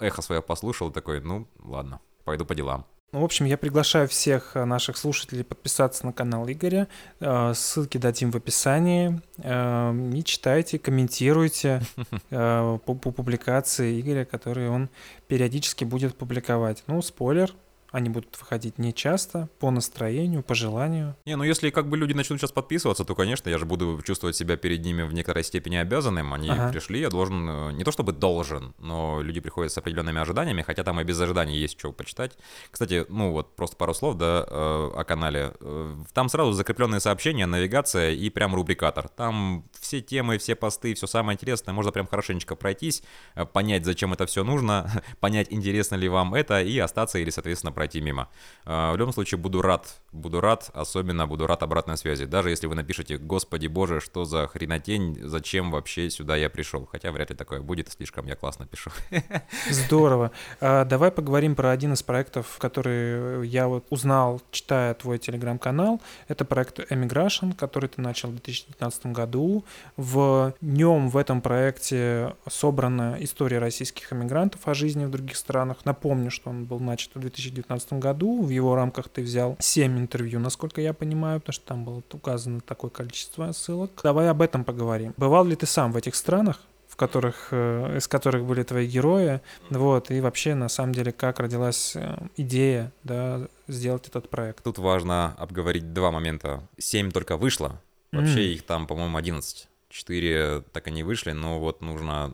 [0.00, 2.86] эхо свое послушал, такой, ну ладно, пойду по делам.
[3.14, 6.88] Ну, в общем, я приглашаю всех э, наших слушателей подписаться на канал Игоря.
[7.20, 9.22] Э, ссылки дадим в описании.
[9.38, 11.80] Э, и читайте, комментируйте
[12.30, 14.88] по публикации Игоря, которые он
[15.28, 16.82] периодически будет публиковать.
[16.88, 17.54] Ну, спойлер,
[17.94, 21.14] они будут выходить не часто, по настроению, по желанию.
[21.26, 24.34] Не, ну если как бы люди начнут сейчас подписываться, то, конечно, я же буду чувствовать
[24.34, 26.34] себя перед ними в некоторой степени обязанным.
[26.34, 26.70] Они ага.
[26.70, 30.82] пришли, я должен, э, не то чтобы должен, но люди приходят с определенными ожиданиями, хотя
[30.82, 32.36] там и без ожиданий есть что почитать.
[32.68, 35.52] Кстати, ну вот просто пару слов, да, э, о канале.
[35.60, 39.08] Э, там сразу закрепленные сообщения, навигация и прям рубрикатор.
[39.08, 43.04] Там все темы, все посты, все самое интересное, можно прям хорошенечко пройтись,
[43.52, 47.83] понять, зачем это все нужно, понять, интересно ли вам это, и остаться или, соответственно, пройти
[47.84, 48.28] пройти мимо.
[48.66, 52.24] А, в любом случае, буду рад, буду рад, особенно буду рад обратной связи.
[52.24, 56.86] Даже если вы напишете, господи боже, что за хренотень, зачем вообще сюда я пришел.
[56.86, 58.90] Хотя вряд ли такое будет, слишком я классно пишу.
[59.70, 60.30] Здорово.
[60.60, 66.00] А, давай поговорим про один из проектов, который я вот узнал, читая твой телеграм-канал.
[66.28, 69.64] Это проект Emigration, который ты начал в 2019 году.
[69.96, 75.84] В нем, в этом проекте собрана история российских эмигрантов о жизни в других странах.
[75.84, 78.42] Напомню, что он был начат в 2019 2019 году.
[78.42, 82.60] В его рамках ты взял 7 интервью, насколько я понимаю, потому что там было указано
[82.60, 83.90] такое количество ссылок.
[84.02, 85.14] Давай об этом поговорим.
[85.16, 86.60] Бывал ли ты сам в этих странах?
[86.94, 91.40] в которых, э, из которых были твои герои, вот, и вообще, на самом деле, как
[91.40, 94.62] родилась э, идея, да, сделать этот проект.
[94.62, 96.62] Тут важно обговорить два момента.
[96.78, 97.80] Семь только вышло,
[98.12, 98.52] вообще mm.
[98.52, 99.68] их там, по-моему, 11.
[99.88, 102.32] Четыре так они вышли, но вот нужно...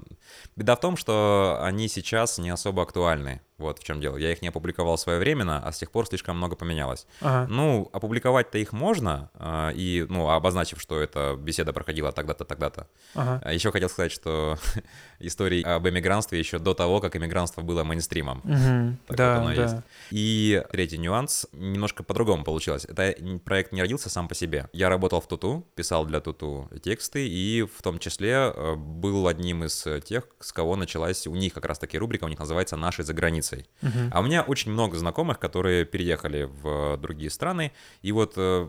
[0.57, 4.17] Беда в том, что они сейчас не особо актуальны Вот в чем дело.
[4.17, 7.07] Я их не опубликовал своевременно, а с тех пор слишком много поменялось.
[7.21, 7.47] Ага.
[7.51, 12.87] Ну, опубликовать-то их можно, э, и, ну, обозначив, что эта беседа проходила тогда-то, тогда-то.
[13.15, 13.41] Ага.
[13.45, 14.59] А еще хотел сказать, что
[15.19, 18.41] истории об эмигрантстве еще до того, как эмигрантство было мейнстримом.
[18.45, 18.99] Мгм.
[19.07, 19.63] Так Да, вот оно да.
[19.63, 19.77] есть.
[20.11, 22.87] И третий нюанс немножко по-другому получилось.
[22.87, 24.69] Это проект не родился сам по себе.
[24.73, 29.65] Я работал в Туту, писал для Туту тексты, и в том числе э, был одним
[29.65, 33.13] из тех, с кого началась у них как раз-таки рубрика, у них называется «Наши за
[33.13, 33.50] границей».
[33.83, 34.11] Мгм.
[34.13, 38.69] А у меня очень много знакомых, которые переехали в другие страны, и вот э,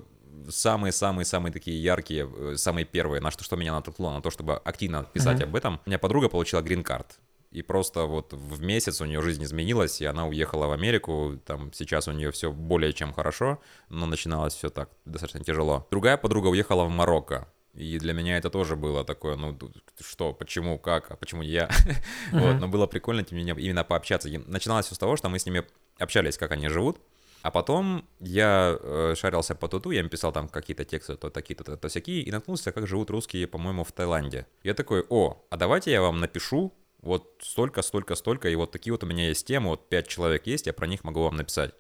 [0.50, 5.04] самые-самые-самые такие яркие, э, самые первые, на что, что меня натолкнуло на то, чтобы активно
[5.04, 5.50] писать Мгм.
[5.50, 7.20] об этом, у меня подруга получила грин-карт.
[7.52, 11.38] И просто вот в месяц у нее жизнь изменилась, и она уехала в Америку.
[11.46, 15.86] Там сейчас у нее все более чем хорошо, но начиналось все так достаточно тяжело.
[15.92, 17.50] Другая подруга уехала в Марокко.
[17.74, 19.58] И для меня это тоже было такое, ну,
[20.00, 21.70] что, почему, как, а почему я?
[22.32, 24.30] Вот, но было прикольно тем не менее, именно пообщаться.
[24.30, 25.64] И начиналось все с того, что мы с ними
[25.98, 27.00] общались, как они живут.
[27.42, 31.64] А потом я э, шарился по туту, я им писал там какие-то тексты, то такие-то,
[31.64, 34.46] то, то всякие, и наткнулся, как живут русские, по-моему, в Таиланде.
[34.64, 38.94] Я такой, о, а давайте я вам напишу вот столько, столько, столько, и вот такие
[38.94, 41.74] вот у меня есть темы, вот пять человек есть, я про них могу вам написать.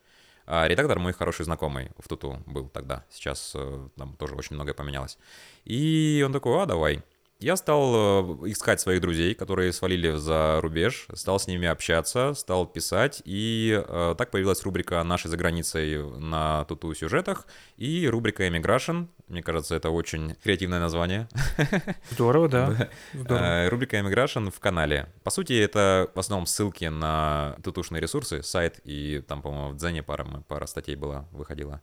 [0.45, 4.73] А редактор мой хороший знакомый в Туту был тогда, сейчас э, там тоже очень многое
[4.73, 5.17] поменялось.
[5.65, 7.04] И он такой, а, давай.
[7.41, 12.67] Я стал э, искать своих друзей, которые свалили за рубеж, стал с ними общаться, стал
[12.67, 19.06] писать, и э, так появилась рубрика «Наши за границей» на Туту сюжетах, и рубрика «Эмиграшн».
[19.27, 21.27] Мне кажется, это очень креативное название.
[22.12, 22.89] Здорово, да.
[23.13, 23.43] Здорово.
[23.43, 25.12] Э, Рубрика Immigration в канале.
[25.23, 30.04] По сути, это в основном ссылки на тутушные ресурсы, сайт, и там, по-моему, в Дзене
[30.04, 31.82] пара, пара статей была, выходила,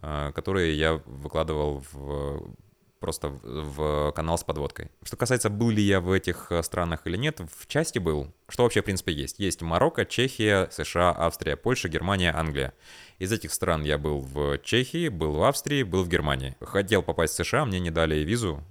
[0.00, 2.56] э, которые я выкладывал в
[3.06, 4.90] просто в- канал с подводкой.
[5.04, 8.34] Что касается, был ли я в этих э, странах или нет, в части был.
[8.48, 9.38] Что вообще, в принципе, есть?
[9.38, 12.72] Есть Марокко, Чехия, США, Австрия, Польша, Германия, Англия.
[13.20, 16.56] Из этих стран я был в Чехии, был в Австрии, был в Германии.
[16.60, 18.62] Хотел попасть в США, мне не дали визу,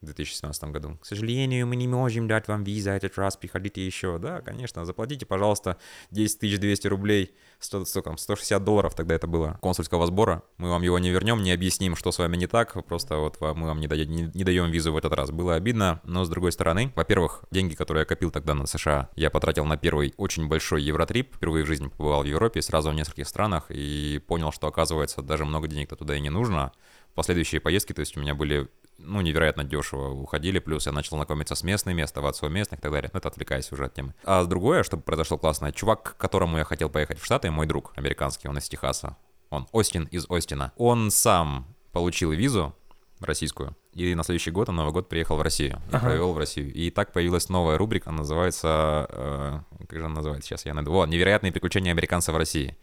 [0.00, 0.98] в 2017 году.
[1.00, 4.18] К сожалению, мы не можем дать вам визу этот раз, приходите еще.
[4.18, 5.76] Да, конечно, заплатите, пожалуйста,
[6.10, 10.42] 10 200 рублей, 100, сколько там, 160 долларов тогда это было, консульского сбора.
[10.56, 13.66] Мы вам его не вернем, не объясним, что с вами не так, просто вот мы
[13.66, 15.30] вам не, даем, не, не даем визу в этот раз.
[15.30, 19.28] Было обидно, но с другой стороны, во-первых, деньги, которые я копил тогда на США, я
[19.28, 23.28] потратил на первый очень большой евротрип, впервые в жизни побывал в Европе, сразу в нескольких
[23.28, 26.72] странах, и понял, что оказывается даже много денег-то туда и не нужно.
[27.14, 28.68] Последующие поездки, то есть у меня были
[29.02, 32.92] ну, невероятно дешево уходили, плюс я начал знакомиться с местными, оставаться у местных и так
[32.92, 33.10] далее.
[33.12, 34.14] Ну, это отвлекаясь уже от темы.
[34.24, 37.92] А другое, что произошло классное, чувак, к которому я хотел поехать в Штаты, мой друг
[37.96, 39.16] американский, он из Техаса,
[39.50, 42.74] он Остин из Остина, он сам получил визу
[43.20, 46.06] российскую, и на следующий год, на Новый год, приехал в Россию и Ага.
[46.06, 46.72] провел в Россию.
[46.72, 49.58] И так появилась новая рубрика, она называется, э,
[49.88, 52.76] как же она называется, сейчас я найду, вот, «Невероятные приключения американца в России».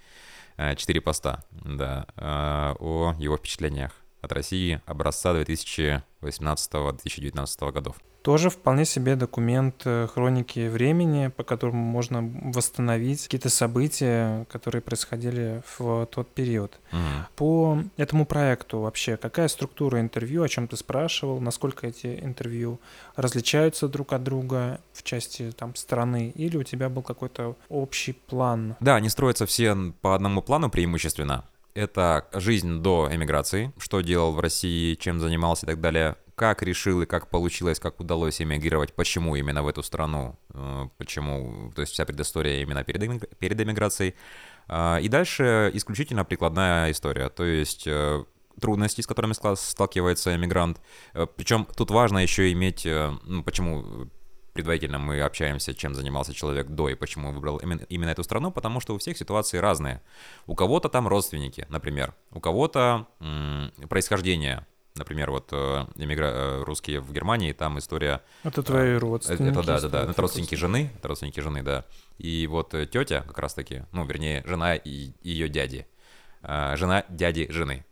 [0.57, 7.95] Э, Четыре поста, да, э, о его впечатлениях от России образца 2018-2019 годов.
[8.27, 15.63] Тоже вполне себе документ э, хроники времени, по которому можно восстановить какие-то события, которые происходили
[15.77, 16.77] в тот период.
[16.91, 17.25] Мгм.
[17.37, 22.81] По этому проекту вообще какая структура интервью, о чем ты спрашивал, насколько эти интервью
[23.15, 28.75] различаются друг от друга в части там страны, или у тебя был какой-то общий план?
[28.81, 31.45] Да, они строятся все по одному плану преимущественно.
[31.77, 37.03] Это жизнь до эмиграции, что делал в России, чем занимался и так далее, как решил
[37.03, 41.93] и как получилось, как удалось эмигрировать, почему именно в эту страну, э, почему, то есть
[41.93, 44.15] вся предыстория именно перед, перед эмиграцией.
[44.67, 48.23] А, И дальше исключительно прикладная история, то есть э,
[48.59, 50.81] трудности, с которыми сталкивается эмигрант.
[51.35, 54.09] Причем тут важно еще иметь, э, ну, почему
[54.57, 58.79] предварительно мы общаемся, чем занимался человек до и почему выбрал именно, именно эту страну, потому
[58.79, 60.01] что у всех ситуации разные.
[60.47, 64.65] У кого-то там родственники, например, у кого-то м, происхождение,
[64.95, 69.43] например, вот э, эмигра- э, русские в Германии, там история Это твои Э, родственники?
[69.51, 70.11] Это да, да, да.
[70.11, 70.89] Это родственники жены.
[70.97, 71.85] Это родственники жены, да.
[72.17, 75.85] И вот тетя как раз-таки, ну, вернее, жена и ее дяди.
[76.41, 77.85] Жена дяди жены.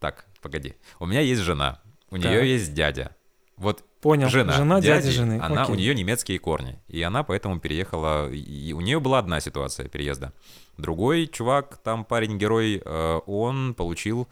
[0.00, 0.74] Так, погоди.
[0.98, 2.24] У меня есть жена, у Так.
[2.24, 3.14] нее есть дядя.
[3.56, 4.28] Вот Понял.
[4.28, 5.40] жена, Жена дяди, дяди, жены.
[5.40, 9.88] она, у нее немецкие корни, и она поэтому переехала, и у нее была одна ситуация
[9.88, 10.32] переезда.
[10.76, 14.26] Другой чувак, там парень-герой, э, он получил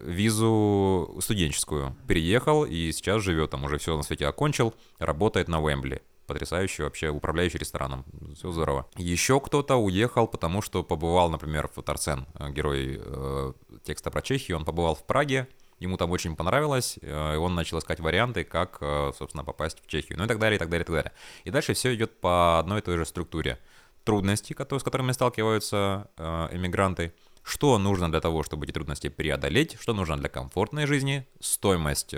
[0.00, 6.02] визу студенческую, переехал и сейчас живет там, уже все на свете окончил, работает на Уэмбли.
[6.26, 8.04] Потрясающий вообще, управляющий рестораном.
[8.34, 8.86] Все здорово.
[8.96, 13.52] Еще кто-то уехал, потому что побывал, например, в Тарцен, э, герой э,
[13.84, 15.46] текста про Чехию, он побывал в Праге,
[15.78, 19.86] ему там очень понравилось, э, и он начал искать варианты, как, э, собственно, попасть в
[19.86, 21.12] Чехию, ну и так далее, и так далее, и так далее.
[21.44, 23.58] И дальше все идет по одной и той же структуре.
[24.04, 27.12] трудности, с которыми сталкиваются э, эмигранты,
[27.42, 32.14] что нужно для того, чтобы эти трудности преодолеть, что нужно для комфортной жизни, стоимость,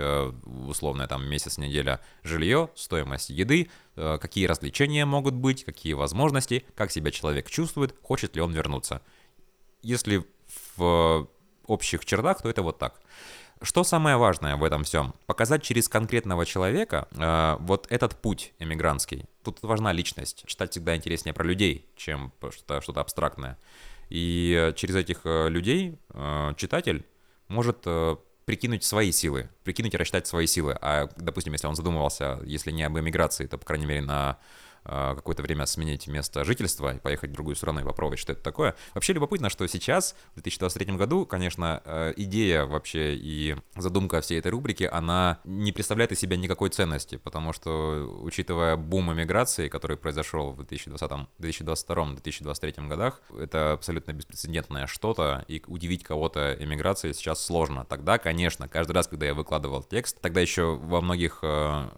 [0.67, 7.49] условно, там, месяц-неделя жилье, стоимость еды, какие развлечения могут быть, какие возможности, как себя человек
[7.49, 9.01] чувствует, хочет ли он вернуться.
[9.83, 10.25] Если
[10.75, 11.27] в
[11.67, 12.99] общих чертах, то это вот так.
[13.61, 15.13] Что самое важное в этом всем?
[15.25, 19.25] Показать через конкретного человека э, вот этот путь эмигрантский.
[19.43, 20.43] Тут важна личность.
[20.45, 23.57] Читать всегда интереснее про людей, чем что-то что абстрактное.
[24.09, 27.05] И через этих э, людей э, читатель
[27.49, 30.77] может э, прикинуть свои силы, прикинуть и рассчитать свои силы.
[30.81, 34.39] А, допустим, если он задумывался, если не об эмиграции, то, по крайней мере, на
[34.89, 38.75] какое-то время сменить место жительства и поехать в другую страну и попробовать, что это такое.
[38.93, 44.51] Вообще любопытно, что сейчас, в 2023 году, конечно, э, идея вообще и задумка всей этой
[44.51, 50.51] рубрики, она не представляет из себя никакой ценности, потому что, учитывая бум эмиграции, который произошел
[50.51, 57.85] в 2020, 2022-2023 годах, это абсолютно беспрецедентное что-то, и удивить кого-то эмиграцией сейчас сложно.
[57.85, 61.89] Тогда, конечно, каждый раз, когда я выкладывал текст, тогда еще во многих э,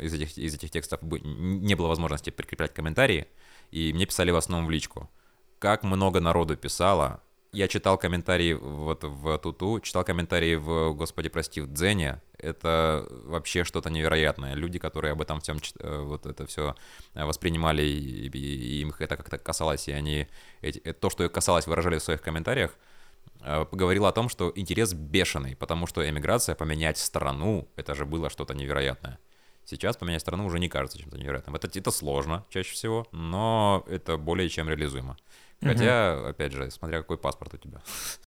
[0.00, 3.26] из этих, из этих текстов не было возможности прикреплять комментарии,
[3.70, 5.10] и мне писали в основном в личку.
[5.58, 7.22] Как много народу писало.
[7.50, 12.20] Я читал комментарии вот в Туту, читал комментарии в, господи, прости, в Дзене.
[12.36, 14.54] Это вообще что-то невероятное.
[14.54, 16.74] Люди, которые об этом всем, э, вот это все
[17.14, 20.28] воспринимали, и, и, им это как-то касалось, и они,
[20.60, 22.76] эти, то, что их касалось, выражали в своих комментариях,
[23.40, 28.28] э, говорил о том, что интерес бешеный, потому что эмиграция, поменять страну, это же было
[28.28, 29.18] что-то невероятное.
[29.68, 31.54] Сейчас поменять страну уже не кажется чем-то невероятным.
[31.54, 35.18] Это, это сложно чаще всего, но это более чем реализуемо.
[35.60, 36.28] Хотя, угу.
[36.28, 37.82] опять же, смотря какой паспорт у тебя.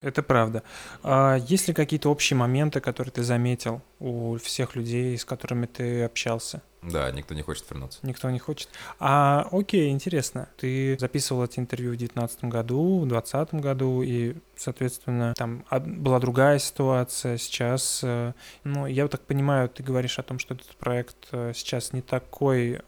[0.02, 0.64] Это правда.
[1.04, 6.04] А есть ли какие-то общие моменты, которые ты заметил у всех людей, с которыми ты
[6.04, 6.62] общался?
[6.92, 8.00] Да, никто не хочет вернуться.
[8.04, 8.70] Никто не хочет.
[9.00, 10.50] А, окей, интересно.
[10.58, 16.60] Ты записывал эти интервью в 2019 году, в 2020 году, и, соответственно, там была другая
[16.60, 18.04] ситуация сейчас.
[18.64, 22.82] Ну, я так понимаю, ты говоришь о том, что этот проект э, сейчас не такой...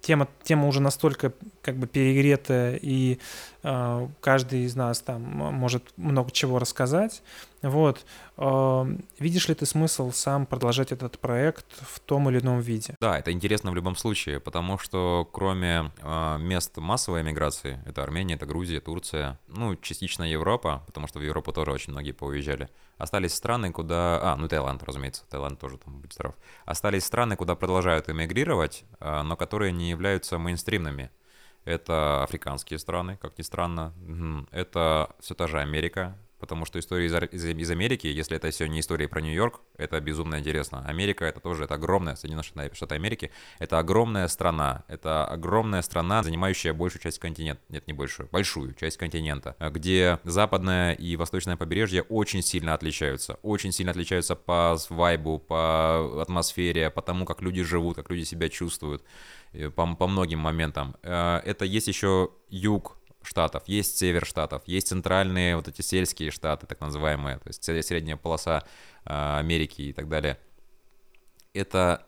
[0.00, 3.20] Тема, тема уже настолько как бы перегретая, и
[3.62, 7.22] э, каждый из нас там может много чего рассказать.
[7.64, 8.04] Вот.
[9.18, 12.94] Видишь ли ты смысл сам продолжать этот проект в том или ином виде?
[13.00, 18.34] Да, это интересно в любом случае, потому что кроме э, мест массовой эмиграции, это Армения,
[18.34, 23.34] это Грузия, Турция, ну, частично Европа, потому что в Европу тоже очень многие поуезжали, остались
[23.34, 24.20] страны, куда...
[24.22, 26.34] А, ну, Таиланд, разумеется, Таиланд тоже там, будь здоров.
[26.66, 31.10] Остались страны, куда продолжают эмигрировать, э, но которые не являются мейнстримными.
[31.64, 33.94] Это африканские страны, как ни странно.
[34.50, 38.66] Это все та же Америка, потому что история из, из, из Америки, если это все
[38.66, 40.84] не история про Нью-Йорк, это безумно интересно.
[40.86, 46.72] Америка это тоже, это огромная, Соединенные Штаты Америки, это огромная страна, это огромная страна, занимающая
[46.72, 52.42] большую часть континента, нет, не большую, большую часть континента, где западное и восточное побережье очень
[52.42, 58.10] сильно отличаются, очень сильно отличаются по вайбу, по атмосфере, по тому, как люди живут, как
[58.10, 59.02] люди себя чувствуют,
[59.52, 60.96] э, по, по многим моментам.
[61.02, 66.66] Э, это есть еще юг, штатов, есть север штатов, есть центральные вот эти сельские штаты,
[66.66, 68.64] так называемые, то есть средняя полоса
[69.04, 70.38] э, Америки и так далее.
[71.52, 72.06] Это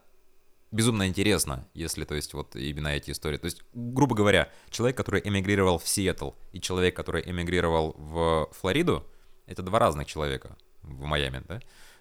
[0.71, 3.37] безумно интересно, если, то есть, вот именно эти истории.
[3.37, 9.05] То есть, грубо говоря, человек, который эмигрировал в Сиэтл, и человек, который эмигрировал в Флориду,
[9.45, 11.59] это два разных человека в Майами, да?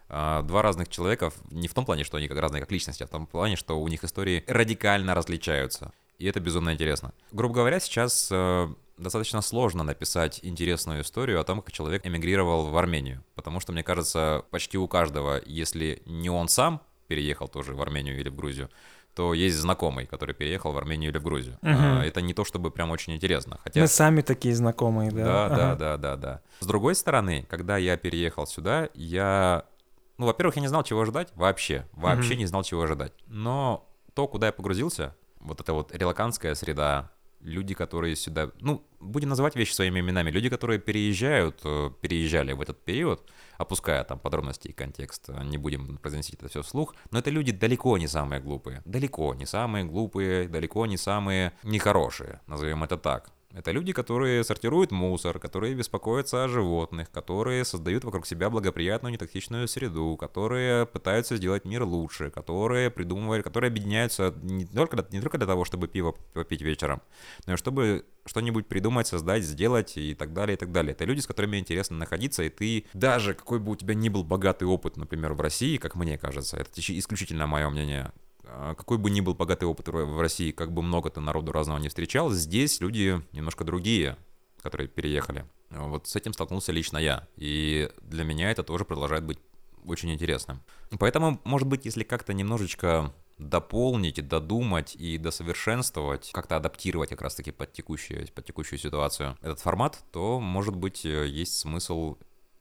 [0.08, 3.06] А, два разных человека не в том плане, что они как разные как личности, а
[3.06, 5.92] в том плане, что у них истории радикально различаются.
[6.18, 7.12] И это безумно интересно.
[7.32, 12.76] Грубо говоря, сейчас э, достаточно сложно написать интересную историю о том, как человек эмигрировал в
[12.76, 13.22] Армению.
[13.34, 18.18] Потому что, мне кажется, почти у каждого, если не он сам переехал тоже в Армению
[18.18, 18.70] или в Грузию,
[19.14, 21.54] то есть знакомый, который переехал в Армению или в Грузию.
[21.62, 21.70] Угу.
[21.70, 23.58] А, это не то, чтобы прям очень интересно.
[23.64, 23.80] Хотя...
[23.80, 25.24] Мы сами такие знакомые, да.
[25.24, 25.56] Да, ага.
[25.56, 26.40] да, да, да, да.
[26.60, 29.64] С другой стороны, когда я переехал сюда, я...
[30.18, 31.86] Ну, во-первых, я не знал, чего ожидать вообще.
[31.92, 32.40] Вообще угу.
[32.40, 33.12] не знал, чего ожидать.
[33.26, 39.28] Но то, куда я погрузился, вот эта вот релаканская среда, люди, которые сюда, ну, будем
[39.28, 44.68] называть вещи своими именами, люди, которые переезжают, э, переезжали в этот период, опуская там подробности
[44.68, 48.40] и контекст, э, не будем произносить это все вслух, но это люди далеко не самые
[48.40, 53.30] глупые, далеко не самые глупые, далеко не самые нехорошие, назовем это так.
[53.56, 59.66] Это люди, которые сортируют мусор, которые беспокоятся о животных, которые создают вокруг себя благоприятную нетоксичную
[59.66, 65.46] среду, которые пытаются сделать мир лучше, которые придумывают, которые объединяются не только, не только для
[65.46, 67.00] того, чтобы пиво попить вечером,
[67.46, 70.92] но и чтобы что-нибудь придумать, создать, сделать и так далее, и так далее.
[70.92, 74.22] Это люди, с которыми интересно находиться, и ты даже какой бы у тебя ни был
[74.22, 78.12] богатый опыт, например, в России, как мне кажется, это исключительно мое мнение,
[78.46, 81.88] какой бы ни был богатый опыт в России, как бы много ты народу разного не
[81.88, 84.16] встречал, здесь люди немножко другие,
[84.62, 85.46] которые переехали.
[85.70, 87.26] Вот с этим столкнулся лично я.
[87.36, 89.38] И для меня это тоже продолжает быть
[89.84, 90.62] очень интересным.
[90.98, 97.72] Поэтому, может быть, если как-то немножечко дополнить, додумать и досовершенствовать, как-то адаптировать как раз-таки под
[97.72, 102.16] текущую, под текущую ситуацию этот формат, то, может быть, э, есть смысл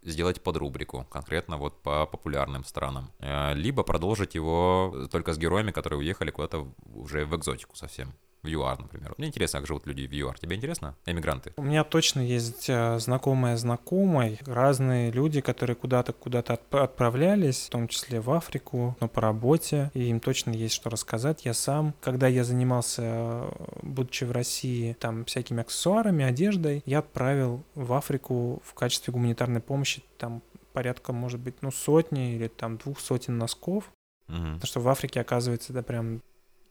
[0.05, 3.11] сделать под рубрику, конкретно вот по популярным странам.
[3.19, 8.13] Э, либо продолжить его только с героями, которые уехали куда-то уже в экзотику совсем
[8.45, 9.13] в ЮАР, например.
[9.17, 10.39] Мне интересно, как живут люди в ЮАР.
[10.39, 10.95] Тебе интересно?
[11.05, 11.53] Эмигранты.
[11.57, 17.87] У меня точно есть э, знакомые знакомые, разные люди, которые куда-то куда-то отправлялись, в том
[17.87, 21.45] числе в Африку, но по работе, и им точно есть что рассказать.
[21.45, 27.63] Я сам, когда я занимался, э, будучи в России, там всякими аксессуарами, одеждой, я отправил
[27.73, 30.41] в Африку в качестве гуманитарной помощи там
[30.73, 33.91] порядка, может быть, ну, сотни или там двух сотен носков.
[34.27, 34.37] Угу.
[34.37, 36.21] Потому что в Африке, оказывается, это прям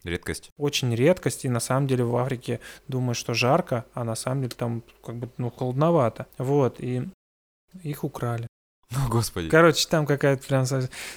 [0.05, 0.51] Редкость.
[0.59, 4.55] Очень редкость, и на самом деле в Африке думают, что жарко, а на самом деле
[4.57, 6.27] там как бы, ну, холодновато.
[6.37, 7.09] Вот, и
[7.83, 8.47] их украли.
[8.95, 9.49] О, Господи.
[9.49, 10.67] Короче, там какая-то прям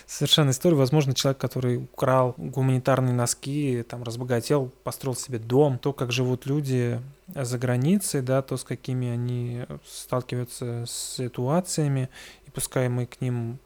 [0.06, 0.76] совершенно история.
[0.76, 7.00] Возможно, человек, который украл гуманитарные носки, там разбогател, построил себе дом, то, как живут люди
[7.28, 12.10] за границей, да, то, с какими они сталкиваются с ситуациями,
[12.46, 13.60] и пускай мы к ним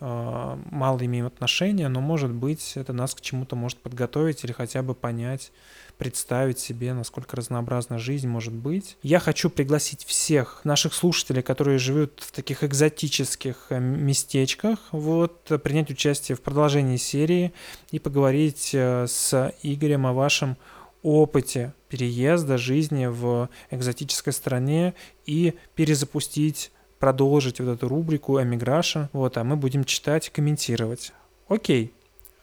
[0.00, 4.94] мало имеем отношения, но, может быть, это нас к чему-то может подготовить или хотя бы
[4.94, 5.50] понять,
[5.98, 8.96] представить себе, насколько разнообразна жизнь может быть.
[9.02, 15.90] Я хочу пригласить всех наших слушателей, которые живут в таких экзотических э, местечках, вот, принять
[15.90, 17.52] участие в продолжении серии
[17.90, 20.56] и поговорить э, с Игорем о вашем
[21.02, 24.94] опыте переезда жизни в экзотической стране
[25.26, 31.12] и перезапустить продолжить вот эту рубрику «Эмиграша», вот, а мы будем читать комментировать.
[31.48, 31.92] Окей,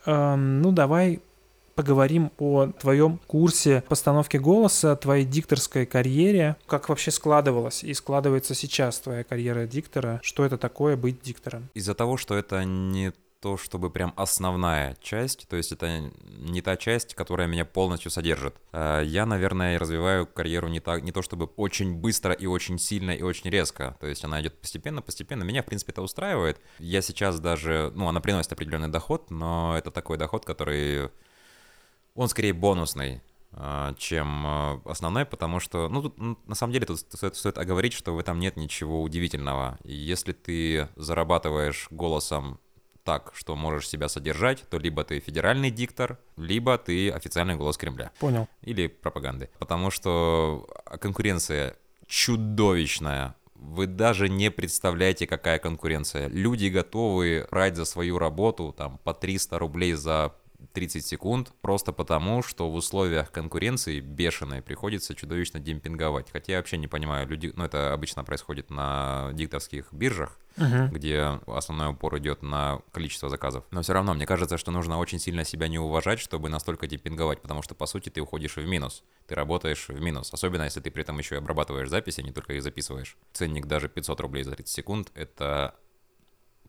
[0.06, 1.20] эм, ну давай
[1.76, 8.98] поговорим о твоем курсе постановки голоса, твоей дикторской карьере, как вообще складывалась и складывается сейчас
[8.98, 11.68] твоя карьера диктора, что это такое быть диктором?
[11.74, 13.12] Из-за того, что это не
[13.46, 18.56] то, чтобы прям основная часть, то есть это не та часть, которая меня полностью содержит.
[18.72, 23.12] Э, я, наверное, развиваю карьеру не, так, не то чтобы очень быстро и очень сильно
[23.12, 25.44] и очень резко, то есть она идет постепенно, постепенно.
[25.44, 26.60] Меня, в принципе, это устраивает.
[26.80, 31.10] Я сейчас даже, ну, она приносит определенный доход, но это такой доход, который,
[32.16, 33.22] он скорее бонусный,
[33.52, 36.18] э, чем э, основной, потому что, ну, тут,
[36.48, 39.78] на самом деле, тут стоит, стоит оговорить, что в этом нет ничего удивительного.
[39.84, 42.58] Если ты зарабатываешь голосом
[43.06, 48.10] так, что можешь себя содержать, то либо ты федеральный диктор, либо ты официальный голос Кремля.
[48.18, 48.48] Понял.
[48.62, 49.48] Или пропаганды.
[49.58, 50.68] Потому что
[51.00, 51.76] конкуренция
[52.06, 53.36] чудовищная.
[53.54, 56.28] Вы даже не представляете, какая конкуренция.
[56.28, 60.34] Люди готовы брать за свою работу там по 300 рублей за
[60.72, 66.30] 30 секунд, просто потому, что в условиях конкуренции бешеной приходится чудовищно демпинговать.
[66.32, 70.88] Хотя я вообще не понимаю, люди, ну это обычно происходит на дикторских биржах, uh-huh.
[70.88, 73.64] где основной упор идет на количество заказов.
[73.70, 77.42] Но все равно мне кажется, что нужно очень сильно себя не уважать, чтобы настолько демпинговать,
[77.42, 80.90] потому что по сути ты уходишь в минус, ты работаешь в минус, особенно если ты
[80.90, 83.16] при этом еще и обрабатываешь записи, а не только их записываешь.
[83.32, 85.74] Ценник даже 500 рублей за 30 секунд— это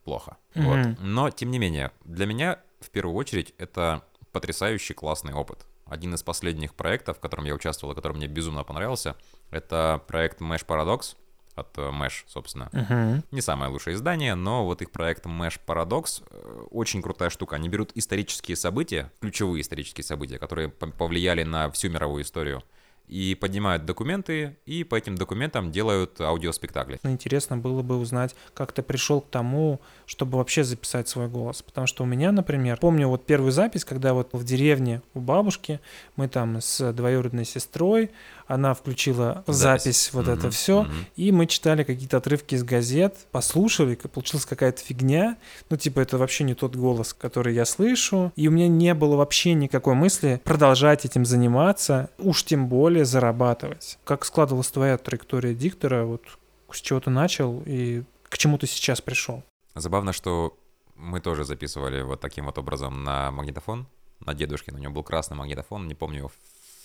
[0.04, 0.38] плохо.
[0.54, 0.64] Mm-hmm.
[0.64, 1.00] Вот.
[1.02, 5.66] Но, тем не менее, для меня в первую очередь это потрясающий классный опыт.
[5.86, 9.16] Один из последних проектов, в котором я участвовал и который мне безумно понравился,
[9.52, 11.16] это проект Mesh Paradox
[11.56, 12.70] от э, Mesh, собственно.
[12.72, 13.24] Uh-huh.
[13.32, 17.56] Не самое лучшее издание, но вот их проект Mesh Paradox э, очень крутая штука.
[17.56, 22.64] Они берут исторические события, ключевые исторические события, которые повлияли на всю мировую историю,
[23.08, 26.99] и поднимают документы, и по этим документам делают аудиоспектакли.
[27.03, 31.62] Интересно было бы узнать, как ты пришел к тому, чтобы вообще записать свой голос.
[31.62, 35.80] Потому что у меня, например, помню вот первую запись, когда вот в деревне у бабушки
[36.16, 38.12] мы там с двоюродной сестрой
[38.48, 40.34] она включила запись, запись вот mm-hmm.
[40.34, 41.06] это все, mm-hmm.
[41.18, 45.38] и мы читали какие-то отрывки из газет, послушали, получилась какая-то фигня,
[45.70, 49.16] ну типа это вообще не тот голос, который я слышу, и у меня не было
[49.18, 54.00] вообще никакой мысли продолжать этим заниматься, уж тем более зарабатывать.
[54.04, 56.24] Как складывалась твоя траектория диктора, вот
[56.72, 59.43] с чего ты начал и к чему ты сейчас пришел?
[59.76, 60.58] Забавно, что
[60.95, 63.88] мы тоже записывали вот таким вот образом на магнитофон,
[64.20, 66.32] на дедушке, у него был красный магнитофон, не помню его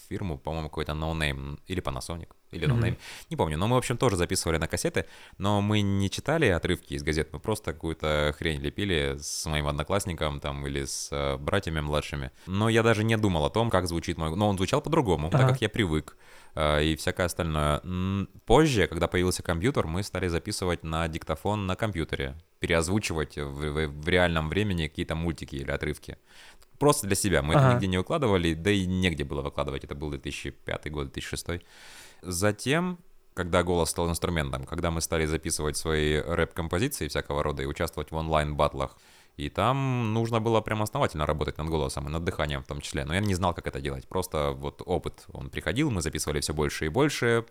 [0.08, 3.26] фирму, по-моему, какой-то No Name или Panasonic, или No Name, mm-hmm.
[3.30, 3.58] не помню.
[3.58, 5.06] Но мы, в общем, тоже записывали на кассеты,
[5.38, 10.40] но мы не читали отрывки из газет, мы просто какую-то хрень лепили с моим одноклассником
[10.40, 12.30] там или с э, братьями младшими.
[12.46, 14.34] Но я даже не думал о том, как звучит мой...
[14.36, 15.32] Но он звучал по-другому, uh-huh.
[15.32, 16.16] так как я привык
[16.54, 17.82] э, и всякое остальное.
[18.44, 24.08] Позже, когда появился компьютер, мы стали записывать на диктофон на компьютере, переозвучивать в, в, в
[24.08, 26.16] реальном времени какие-то мультики или отрывки
[26.82, 27.42] просто для себя.
[27.42, 27.60] Мы ага.
[27.60, 29.84] это нигде не выкладывали, да и негде было выкладывать.
[29.84, 31.62] Это был 2005 год, 2006.
[32.22, 32.98] Затем
[33.34, 38.16] когда голос стал инструментом, когда мы стали записывать свои рэп-композиции всякого рода и участвовать в
[38.16, 38.96] онлайн-батлах,
[39.38, 43.04] и там нужно было прям основательно работать над голосом и над дыханием в том числе.
[43.04, 44.06] Но я не знал, как это делать.
[44.06, 47.46] Просто вот опыт, он приходил, мы записывали все больше и больше,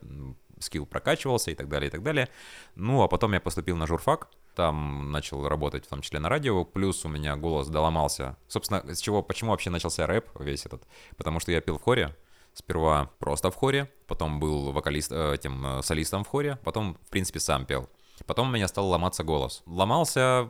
[0.59, 2.29] скилл прокачивался и так далее, и так далее.
[2.75, 6.65] Ну, а потом я поступил на журфак, там начал работать в том числе на радио,
[6.65, 8.37] плюс у меня голос доломался.
[8.47, 10.83] Собственно, с чего, почему вообще начался рэп весь этот?
[11.17, 12.15] Потому что я пил в хоре,
[12.53, 17.09] Сперва просто в хоре, потом был вокалист, э, этим э, солистом в хоре, потом, в
[17.09, 17.89] принципе, сам пел.
[18.25, 19.63] Потом у меня стал ломаться голос.
[19.65, 20.49] Ломался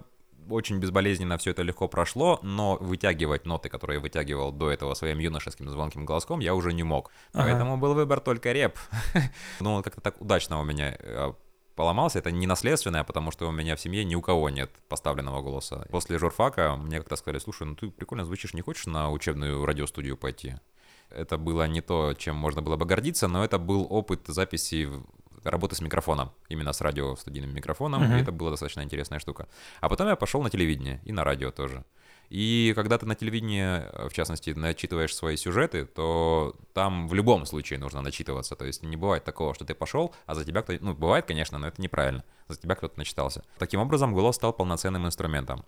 [0.50, 5.20] очень безболезненно все это легко прошло, но вытягивать ноты, которые я вытягивал до этого своим
[5.20, 7.12] юношеским звонким голоском, я уже не мог.
[7.34, 7.50] Ага.
[7.50, 8.80] Поэтому был выбор только реп.
[9.60, 11.34] ну, он как-то так удачно у меня э,
[11.82, 12.20] поломался.
[12.20, 15.88] Это не наследственное, потому что у меня в семье ни у кого нет поставленного голоса.
[15.90, 20.16] После журфака мне как-то сказали, слушай, ну ты прикольно звучишь, не хочешь на учебную радиостудию
[20.16, 20.54] пойти?
[21.10, 24.90] Это было не то, чем можно было бы гордиться, но это был опыт записи
[25.44, 28.20] работы с микрофоном, именно с радио студийным микрофоном, uh-huh.
[28.20, 29.48] и это была достаточно интересная штука.
[29.80, 31.84] А потом я пошел на телевидение и на радио тоже.
[32.32, 37.78] И когда ты на телевидении, в частности, начитываешь свои сюжеты, то там в любом случае
[37.78, 38.56] нужно начитываться.
[38.56, 40.82] То есть не бывает такого, что ты пошел, а за тебя кто-то...
[40.82, 42.24] Ну, бывает, конечно, но это неправильно.
[42.48, 43.44] За тебя кто-то начитался.
[43.58, 45.66] Таким образом, голос стал полноценным инструментом.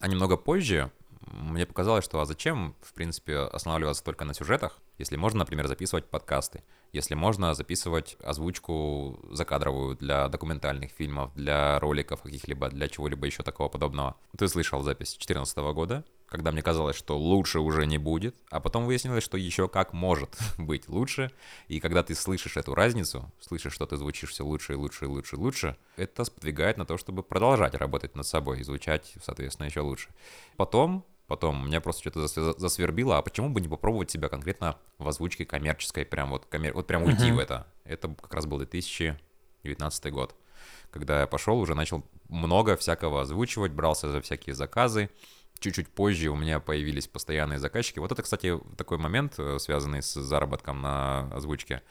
[0.00, 0.90] А немного позже
[1.32, 6.06] мне показалось, что а зачем, в принципе, останавливаться только на сюжетах, если можно, например, записывать
[6.06, 6.62] подкасты,
[6.92, 13.68] если можно записывать озвучку закадровую для документальных фильмов, для роликов каких-либо, для чего-либо еще такого
[13.68, 14.16] подобного.
[14.36, 18.86] Ты слышал запись 2014 года, когда мне казалось, что лучше уже не будет, а потом
[18.86, 21.30] выяснилось, что еще как может быть лучше,
[21.68, 25.08] и когда ты слышишь эту разницу, слышишь, что ты звучишь все лучше и лучше и
[25.08, 29.66] лучше и лучше, это сподвигает на то, чтобы продолжать работать над собой и звучать, соответственно,
[29.66, 30.08] еще лучше.
[30.56, 32.26] Потом Потом меня просто что-то
[32.58, 36.72] засвербило, а почему бы не попробовать себя конкретно в озвучке коммерческой, прям вот, коммер...
[36.72, 37.34] вот прям уйти uh-huh.
[37.34, 37.66] в это.
[37.84, 40.34] Это как раз был 2019 год,
[40.90, 45.10] когда я пошел, уже начал много всякого озвучивать, брался за всякие заказы.
[45.58, 47.98] Чуть-чуть позже у меня появились постоянные заказчики.
[47.98, 51.82] Вот это, кстати, такой момент, э, связанный с заработком на озвучке.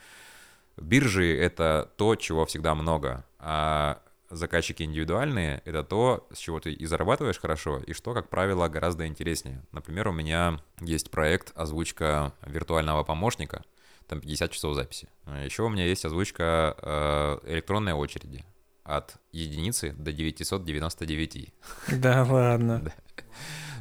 [0.78, 6.86] Биржи— это то, чего всегда много, а заказчики индивидуальные— это то, с чего ты и
[6.86, 9.64] зарабатываешь хорошо, и что, как правило, гораздо интереснее.
[9.72, 13.64] Например, у меня есть проект озвучка виртуального помощника,
[14.08, 15.08] там 50 часов записи.
[15.44, 18.46] Еще у меня есть озвучка э, электронной очереди
[18.84, 21.54] от единицы до 999.
[21.92, 22.94] Да ладно.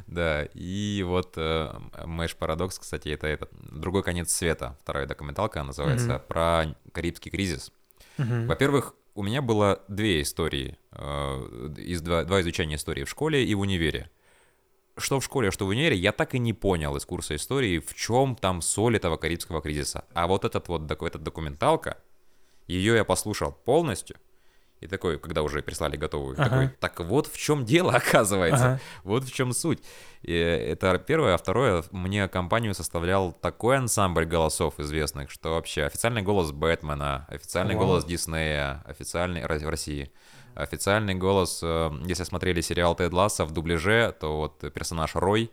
[0.07, 1.69] Да, и вот э,
[2.05, 7.71] Мэш Парадокс, кстати, это, это другой конец света, вторая документалка называется, про Карибский кризис.
[8.17, 13.55] Во-первых, у меня было две истории, э, из два, два изучения истории в школе и
[13.55, 14.11] в универе.
[14.95, 17.95] Что в школе, что в универе, я так и не понял из курса истории, в
[17.95, 20.05] чем там соль этого карибского кризиса.
[20.13, 21.97] А вот этот вот этот документалка,
[22.67, 24.17] ее я послушал полностью,
[24.79, 26.49] и такой, когда уже прислали готовую, ага.
[26.49, 28.79] такой, так вот в чем дело, оказывается, ага.
[29.03, 29.79] вот в чем суть.
[30.21, 36.21] И это первое, а второе, мне компанию составлял такой ансамбль голосов известных, что вообще официальный
[36.21, 37.87] голос Бэтмена, официальный Вау.
[37.87, 40.11] голос Диснея, официальный в России,
[40.53, 45.51] официальный голос, э, если смотрели сериал Тед Ласса в дубляже, то вот персонаж Рой,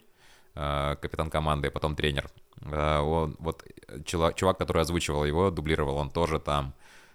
[0.54, 2.28] э, капитан команды, потом тренер,
[2.60, 3.64] э, он, вот
[4.04, 6.74] чувак, который озвучивал его, дублировал, он тоже там.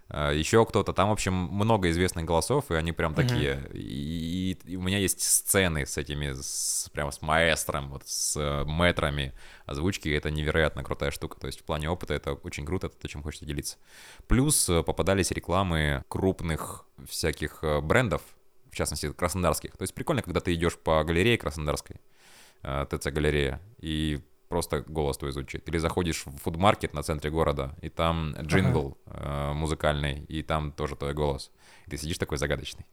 [0.10, 0.92] А, еще кто-то.
[0.94, 3.56] Там, в общем, много известных голосов, и они прям такие.
[3.56, 3.78] Mm-hmm.
[3.78, 8.36] И, и, и у меня есть сцены с этими, с, прямо с маэстром, вот с
[8.36, 9.34] э, метрами
[9.66, 10.10] озвучки.
[10.10, 11.40] Это невероятно крутая штука.
[11.40, 13.78] То есть в плане опыта это очень круто, это то, чем хочется делиться.
[14.28, 18.22] Плюс э, попадались рекламы крупных всяких э, брендов,
[18.72, 19.78] в частности, краснодарских.
[19.78, 21.98] То есть прикольно, когда ты идешь по галерее краснодарской,
[22.62, 24.20] ТЦ-галерея, и
[24.50, 25.68] просто голос твой звучит.
[25.70, 29.52] Или заходишь в фудмаркет на центре города, и там джингл ага.
[29.52, 31.52] э, музыкальный, и там тоже твой голос.
[31.86, 32.86] И ты сидишь такой загадочный.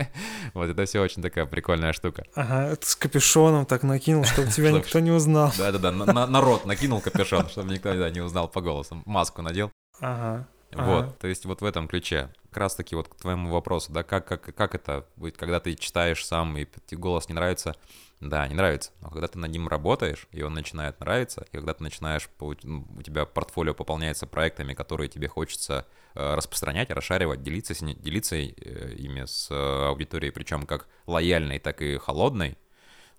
[0.54, 2.24] вот это все очень такая прикольная штука.
[2.34, 5.52] Ага, с капюшоном так накинул, чтобы тебя никто не узнал.
[5.58, 5.92] Да-да-да,
[6.26, 9.02] народ накинул капюшон, чтобы никто не узнал по голосу.
[9.04, 9.70] Маску надел.
[10.00, 10.48] Ага.
[10.72, 11.14] Вот, ага.
[11.20, 12.30] то есть вот в этом ключе.
[12.48, 15.74] Как раз таки вот к твоему вопросу, да, как, как, как это будет, когда ты
[15.74, 17.76] читаешь сам, и голос не нравится,
[18.22, 18.92] да, не нравится.
[19.00, 22.86] Но когда ты над ним работаешь, и он начинает нравиться, и когда ты начинаешь, ну,
[22.96, 29.24] у тебя портфолио пополняется проектами, которые тебе хочется э, распространять, расшаривать, делиться, делиться э, ими
[29.24, 32.56] с э, аудиторией, причем как лояльной, так и холодной,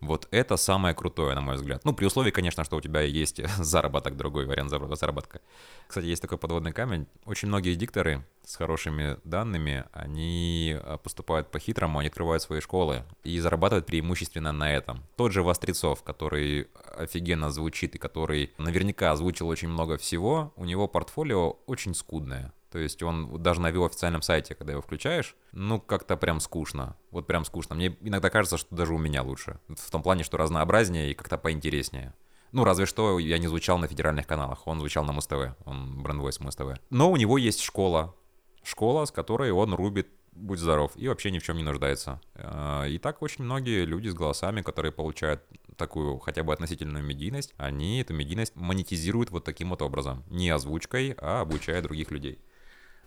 [0.04, 1.84] Вот это самое крутое, на мой взгляд.
[1.86, 5.42] Ну, при условии, конечно, что у тебя есть заработок, другой вариант заработка.
[5.88, 7.08] Кстати, есть такой подводный камень.
[7.26, 13.40] Очень многие дикторы с хорошими данными, они а, поступают по-хитрому, они открывают свои школы и
[13.40, 15.04] зарабатывают преимущественно на этом.
[15.16, 20.88] Тот же Вострецов, который офигенно звучит и который наверняка озвучил очень много всего, у него
[20.88, 22.54] портфолио очень скудное.
[22.74, 26.98] То есть он даже на его официальном сайте, когда его включаешь, ну как-то прям скучно.
[27.12, 27.76] Вот прям скучно.
[27.76, 29.60] Мне иногда кажется, что даже у меня лучше.
[29.68, 32.16] В том плане, что разнообразнее и как-то поинтереснее.
[32.52, 34.66] Ну, разве что я не звучал на федеральных каналах.
[34.66, 35.56] Он звучал на Муз-ТВ.
[35.66, 36.80] Он брендвойс Муз-ТВ.
[36.90, 38.16] Но у него есть школа.
[38.64, 42.20] Школа, с которой он рубит будь здоров, и вообще ни в чем не нуждается.
[42.34, 45.44] А, и так очень многие люди с голосами, которые получают
[45.78, 50.24] такую хотя бы относительную медийность, они эту медийность монетизируют вот таким вот образом.
[50.32, 52.40] Не озвучкой, а обучая других людей.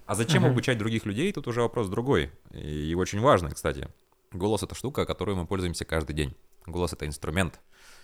[0.06, 0.50] А зачем uh-huh.
[0.50, 2.30] обучать других людей, тут уже вопрос другой.
[2.52, 3.88] И, очень важный, кстати.
[4.32, 6.36] Голос— это штука, которой мы пользуемся каждый день.
[6.64, 7.60] Голос— это инструмент.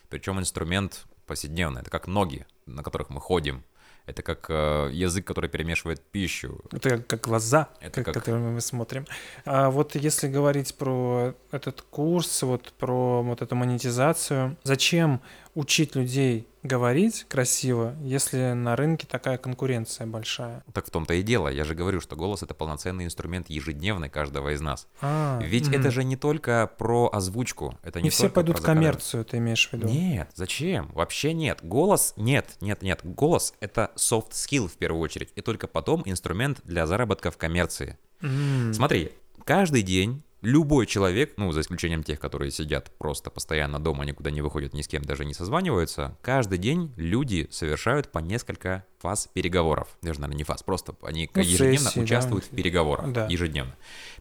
[0.08, 1.80] Причем инструмент повседневный.
[1.80, 3.64] Это как ноги, на которых мы ходим.
[4.04, 6.60] Это как э, язык, который перемешивает пищу.
[6.72, 8.14] Это как, глаза, это как...
[8.14, 9.06] которые мы смотрим.
[9.44, 15.20] А вот если говорить про этот курс, вот про вот эту монетизацию, зачем
[15.54, 20.64] учить людей говорить красиво, если на рынке такая конкуренция большая.
[20.72, 21.48] Так в том-то и дело.
[21.48, 24.86] Я же говорю, что голос это полноценный инструмент ежедневный каждого из нас.
[25.00, 25.76] А, Ведь угу.
[25.76, 27.78] это же не только про озвучку.
[27.82, 29.88] Это не, не все пойдут в коммерцию, ты имеешь в виду?
[29.88, 30.90] Нет, зачем?
[30.94, 31.60] Вообще нет.
[31.62, 33.00] Голос нет, нет, нет.
[33.02, 37.98] Голос это soft skill в первую очередь, и только потом инструмент для заработка в коммерции.
[38.20, 38.72] Mm.
[38.72, 39.12] Смотри,
[39.44, 44.42] каждый день любой человек, ну, за исключением тех, которые сидят просто постоянно дома, никуда не
[44.42, 49.88] выходят, ни с кем даже не созваниваются, каждый день люди совершают по несколько фаз переговоров.
[50.02, 52.52] Даже, наверное, не фаз, просто они ну, ежедневно сессии, участвуют да.
[52.52, 53.12] в переговорах.
[53.12, 53.26] Да.
[53.28, 53.74] Ежедневно.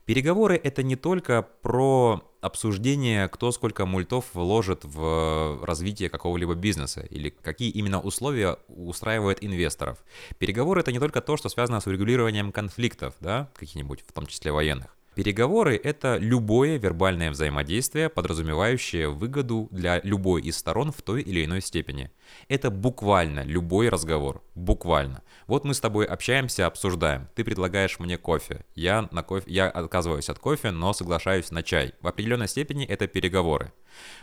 [0.06, 7.30] Переговоры— это не только про обсуждение, кто сколько мультов вложит в развитие какого-либо бизнеса или
[7.30, 10.04] какие именно условия устраивает инвесторов.
[10.40, 14.52] Переговоры— это не только то, что связано с урегулированием конфликтов, да, каких-нибудь, в том числе
[14.52, 14.96] военных.
[15.14, 21.62] Переговоры— это любое вербальное взаимодействие, подразумевающее выгоду для любой из сторон в той или иной
[21.62, 22.12] степени.
[22.48, 24.42] Это буквально любой разговор.
[24.56, 25.22] Буквально.
[25.48, 27.28] Вот мы с тобой общаемся, обсуждаем.
[27.36, 28.64] Ты предлагаешь мне кофе.
[28.74, 29.44] Я, на кофе.
[29.52, 31.94] я отказываюсь от кофе, но соглашаюсь на чай.
[32.00, 33.74] В определенной степени это переговоры.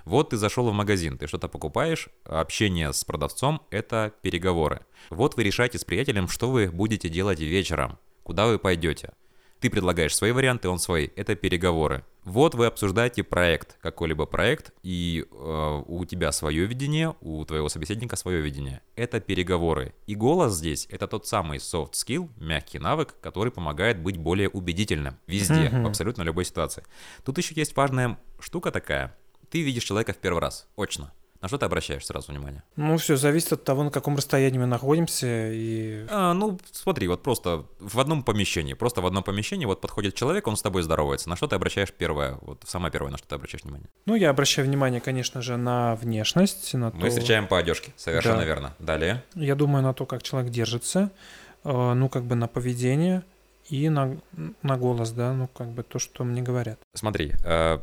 [0.07, 4.81] Вот ты зашел в магазин, ты что-то покупаешь, общение с продавцом— это переговоры.
[5.11, 9.13] Вот вы решаете с приятелем, что вы будете делать вечером, куда вы пойдете.
[9.61, 11.09] Ты предлагаешь свои варианты, он свои.
[11.17, 12.05] Это переговоры.
[12.25, 18.17] Вот вы обсуждаете проект, какой-либо проект, и э, у тебя свое видение, у твоего собеседника
[18.17, 18.83] свое видение.
[18.97, 19.95] Это переговоры.
[20.07, 25.17] И голос здесь— это тот самый soft skill, мягкий навык, который помогает быть более убедительным
[25.27, 26.85] везде, в абсолютно любой ситуации.
[27.25, 29.17] Тут еще есть важная штука такая.
[29.51, 31.13] Ты видишь человека в первый раз, очно.
[31.41, 32.65] На что ты обращаешь сразу внимание?
[32.77, 35.53] Ну, все зависит от того, на каком расстоянии мы находимся.
[35.53, 36.05] И...
[36.11, 40.49] А, ну, смотри, вот просто в одном помещении, просто в одном помещении вот подходит человек,
[40.49, 41.29] он с тобой здоровается.
[41.29, 43.89] На что ты обращаешь первое, вот самое первое, на что ты обращаешь внимание?
[44.07, 46.75] Ну, я обращаю внимание, конечно же, на внешность.
[46.75, 47.09] На мы то...
[47.11, 48.45] встречаем по одежке, совершенно да.
[48.45, 48.75] верно.
[48.81, 49.23] Далее?
[49.35, 51.11] Я думаю на то, как человек держится,
[51.63, 53.23] э, ну, как бы на поведение
[53.69, 54.17] и на,
[54.63, 56.81] на голос, да, ну, как бы то, что мне говорят.
[56.95, 57.79] Смотри, э,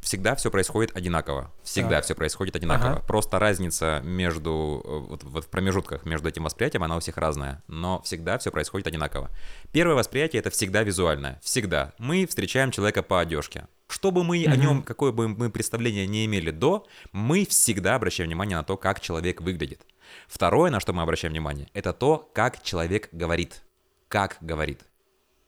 [0.00, 1.50] всегда все происходит одинаково.
[1.62, 2.04] Всегда так.
[2.04, 2.92] все происходит одинаково.
[2.92, 3.02] Ага.
[3.06, 7.62] Просто разница между э, вот, вот в промежутках между этим восприятием, она у всех разная,
[7.68, 9.30] но всегда все происходит одинаково.
[9.72, 11.38] Первое восприятие это всегда визуальное.
[11.42, 11.92] Всегда.
[11.98, 13.66] Мы встречаем человека по одежке.
[13.88, 14.52] Что бы мы mm-hmm.
[14.52, 18.76] о нем, какое бы мы представление не имели до, мы всегда обращаем внимание на то,
[18.76, 19.80] как человек выглядит.
[20.28, 23.62] Второе, на что мы обращаем внимание, это то, как человек говорит.
[24.08, 24.80] Как говорит.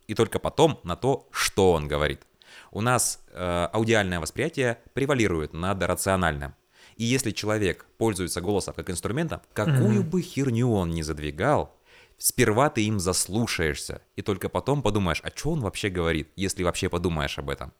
[0.08, 2.20] И только потом на то, что он говорит
[2.72, 6.54] у нас э, аудиальное восприятие превалирует над рациональным.
[6.96, 10.10] И если человек пользуется голосом как инструментом, какую mm-hmm.
[10.10, 11.78] бы херню он ни задвигал,
[12.18, 16.88] сперва ты им заслушаешься, и только потом подумаешь, а что он вообще говорит, если вообще
[16.88, 17.72] подумаешь об этом.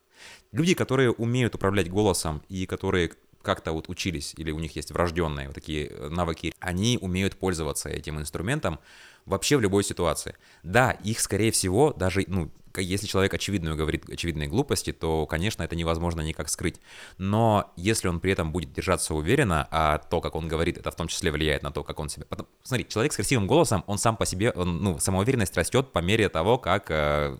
[0.53, 3.11] Люди, которые умеют управлять голосом и которые
[3.43, 7.88] как-то вот учились, или у них есть врожденные вот такие э, навыки, они умеют пользоваться
[7.88, 8.78] этим инструментом
[9.26, 10.36] вообще в любой ситуации.
[10.62, 12.51] Да, их, скорее всего, даже, ну,
[12.81, 16.81] если человек очевидную говорит очевидные глупости, то, конечно, это невозможно никак скрыть.
[17.18, 20.97] Но если он при этом будет держаться уверенно, а то, как он говорит, это в
[20.97, 22.25] том числе влияет на то, как он себя...
[22.29, 25.99] Потом, смотри, человек с красивым голосом, он сам по себе, он, ну, самоуверенность растет по
[25.99, 26.91] мере того, как...
[26.91, 27.37] Э,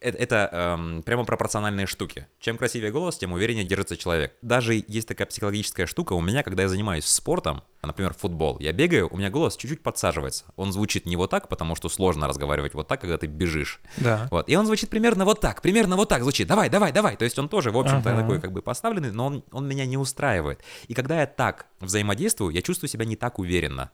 [0.00, 2.26] это, это э, прямо пропорциональные штуки.
[2.38, 4.34] Чем красивее голос, тем увереннее держится человек.
[4.42, 8.58] Даже есть такая психологическая штука у меня, когда я занимаюсь спортом, например, футбол.
[8.58, 10.44] Я бегаю, у меня голос чуть-чуть подсаживается.
[10.56, 13.80] Он звучит не вот так, потому что сложно разговаривать вот так, когда ты бежишь.
[13.96, 14.28] Да.
[14.30, 14.48] Вот.
[14.48, 16.48] И он звучит примерно вот так, примерно вот так звучит.
[16.48, 17.16] Давай, давай, давай.
[17.16, 18.22] То есть он тоже, в общем-то, Ага.
[18.22, 20.60] такой как бы поставленный, но он, он меня не устраивает.
[20.88, 23.90] И когда я так взаимодействую, я чувствую себя не так уверенно.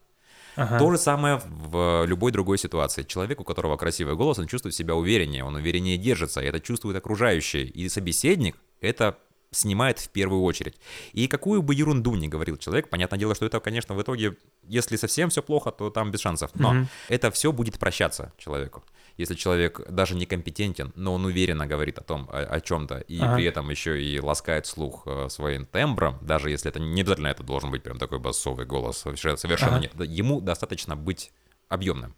[0.57, 0.78] Ага.
[0.78, 3.03] То же самое в любой другой ситуации.
[3.03, 6.97] Человек, у которого красивый голос, он чувствует себя увереннее, он увереннее держится, и это чувствует
[6.97, 7.64] окружающие.
[7.64, 9.18] И собеседник это
[9.55, 10.77] снимает в первую очередь.
[11.13, 14.37] И какую бы ерунду ни говорил человек, понятное дело, что это, конечно, в итоге,
[14.69, 16.51] если совсем все плохо, то там без шансов.
[16.55, 16.89] Но Мгм.
[17.09, 18.83] это все будет прощаться человеку.
[19.17, 23.37] Если человек даже некомпетентен, но он уверенно говорит о том, о, о чем-то, и Ага.
[23.37, 27.45] при этом еще и ласкает слух э, своим тембром, даже если это не обязательно это
[27.45, 29.83] должен быть прям такой басовый голос, совершенно, совершенно Ага.
[29.83, 29.93] нет.
[30.11, 31.31] Ему достаточно быть
[31.69, 32.15] объемным.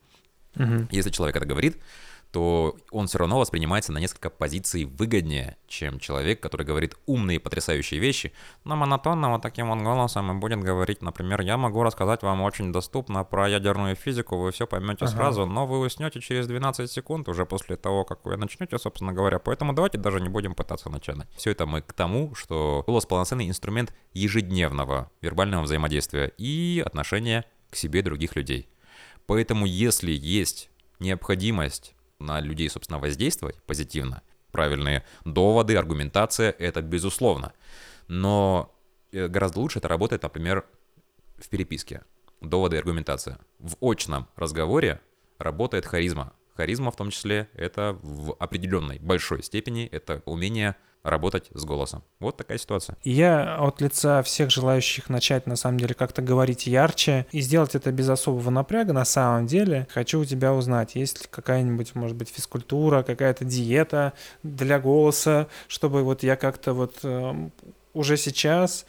[0.54, 0.88] Мгм.
[0.90, 1.76] Если человек это говорит,
[2.30, 7.98] то он все равно воспринимается на несколько позиций выгоднее, чем человек, который говорит умные, потрясающие
[7.98, 8.32] вещи,
[8.64, 12.72] но монотонно вот таким вот голосом и будет говорить, например, я могу рассказать вам очень
[12.72, 15.14] доступно про ядерную физику, вы все поймете Ага.
[15.16, 19.38] сразу, но вы уснете через 12 секунд уже после того, как вы начнете, собственно говоря,
[19.38, 21.16] поэтому давайте даже не будем пытаться начать.
[21.36, 27.76] Все это мы к тому, что голос полноценный инструмент ежедневного вербального взаимодействия и отношения к
[27.76, 28.68] себе других людей.
[29.26, 30.70] Поэтому если есть
[31.00, 37.52] необходимость на людей, собственно, воздействовать позитивно, правильные доводы, аргументация, это безусловно.
[38.08, 38.74] Но
[39.12, 40.64] э, гораздо лучше это работает, например,
[41.36, 42.02] в переписке.
[42.40, 43.38] Доводы и аргументация.
[43.58, 45.00] В очном разговоре
[45.38, 46.32] работает харизма.
[46.54, 50.76] Харизма в том числе это в определенной большой степени это умение
[51.06, 52.02] работать с голосом.
[52.20, 52.96] Вот такая ситуация.
[53.04, 57.92] Я от лица всех желающих начать, на самом деле, как-то говорить ярче и сделать это
[57.92, 62.28] без особого напряга, на самом деле, хочу у тебя узнать, есть ли какая-нибудь, может быть,
[62.28, 67.52] физкультура, какая-то диета для голоса, чтобы вот я как-то вот эм,
[67.94, 68.86] уже сейчас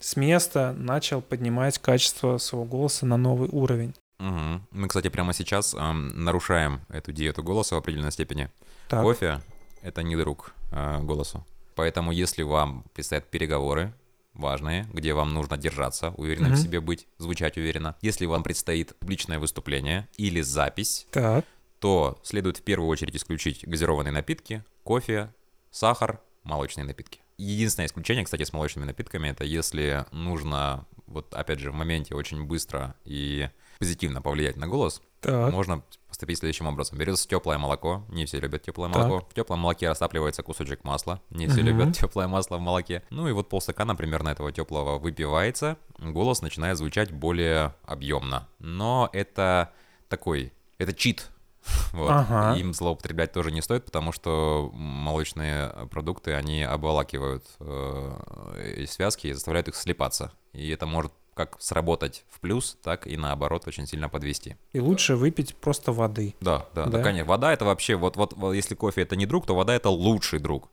[0.00, 3.94] с места начал поднимать качество своего голоса на новый уровень.
[4.18, 4.66] Мгм.
[4.70, 8.50] Мы, кстати, прямо сейчас эм, нарушаем эту диету голоса в определенной степени.
[8.88, 9.40] Так, Кофе—
[9.82, 11.44] это не друг э, голосу.
[11.74, 13.94] Поэтому если вам предстоят переговоры
[14.34, 16.58] важные, где вам нужно держаться, уверенным Мгм.
[16.60, 21.44] в себе быть, звучать уверенно, если вам предстоит публичное выступление или запись, так,
[21.80, 25.34] то следует в первую очередь исключить газированные напитки, кофе,
[25.70, 27.20] сахар, молочные напитки.
[27.38, 32.44] Единственное исключение, кстати, с молочными напитками, это если нужно, вот опять же, в моменте очень
[32.44, 33.48] быстро и
[33.82, 36.98] позитивно повлиять на голос, так, можно поступить следующим образом.
[36.98, 39.02] Берется теплое молоко, не все любят теплое Так.
[39.08, 39.26] молоко.
[39.28, 41.66] В теплом молоке растапливается кусочек масла, не все Мгм.
[41.66, 43.02] любят теплое масло в молоке.
[43.10, 48.46] Ну и вот полстакана примерно этого теплого выпивается, голос начинает звучать более объемно.
[48.60, 49.72] Но это
[50.08, 51.28] такой, это чит.
[51.92, 52.10] Вот.
[52.10, 52.56] Ага.
[52.58, 59.66] Им злоупотреблять тоже не стоит, потому что молочные продукты, они обволакивают э, связки и заставляют
[59.68, 60.30] их слипаться.
[60.52, 64.56] И это может как сработать в плюс, так и наоборот очень сильно подвести.
[64.72, 66.34] и лучше выпить просто воды.
[66.40, 67.02] Да, да, да, Да?
[67.02, 67.28] конечно.
[67.28, 70.38] Вода это вообще, вот, вот, вот если кофе это не друг, то вода это лучший
[70.38, 70.68] друг.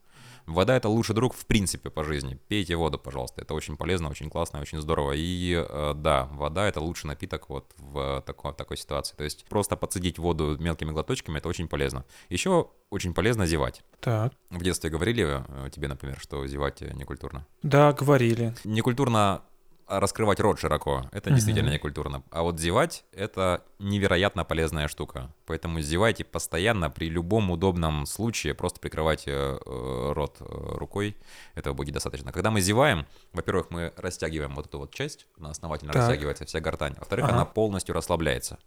[0.45, 2.39] Вода это лучший друг в принципе по жизни.
[2.47, 3.41] Пейте воду, пожалуйста.
[3.41, 5.12] Это очень полезно, очень классно, очень здорово.
[5.16, 9.16] И э, да, вода это лучший напиток вот в такой, в такой ситуации.
[9.16, 12.03] То есть просто подсадить воду мелкими глоточками это очень полезно.
[12.30, 13.84] Еще очень полезно зевать.
[13.99, 17.45] Так, В детстве говорили э, тебе, например, что зевать э, некультурно.
[17.62, 18.55] да, говорили.
[18.64, 19.43] Некультурно
[19.90, 21.10] раскрывать рот широко.
[21.12, 22.24] Это действительно некультурно.
[22.30, 25.34] А вот зевать— это невероятно полезная штука.
[25.46, 30.46] Поэтому зевайте постоянно, при любом удобном случае, просто прикрывайте э, рот э,
[30.78, 31.18] рукой.
[31.56, 32.32] Этого будет достаточно.
[32.32, 36.04] Когда мы зеваем, во-первых, мы растягиваем вот эту вот часть, она основательно Так.
[36.04, 36.94] растягивается, вся гортань.
[37.00, 37.34] Во-вторых, Ага.
[37.34, 38.60] она полностью расслабляется.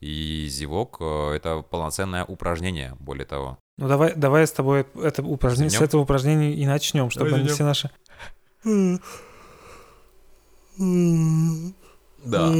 [0.00, 3.58] И зевок э,— это полноценное упражнение, более того.
[3.78, 7.64] Ну давай, давай с тобой это упражнение, с этого упражнения и начнем, чтобы Давай все
[7.64, 7.90] наши.
[10.78, 12.50] Да.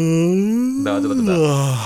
[0.84, 1.78] Да, да, да, да.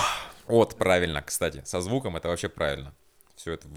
[0.47, 1.63] Вот, правильно, кстати.
[1.65, 2.93] Со звуком это вообще правильно.
[3.37, 3.69] Все это,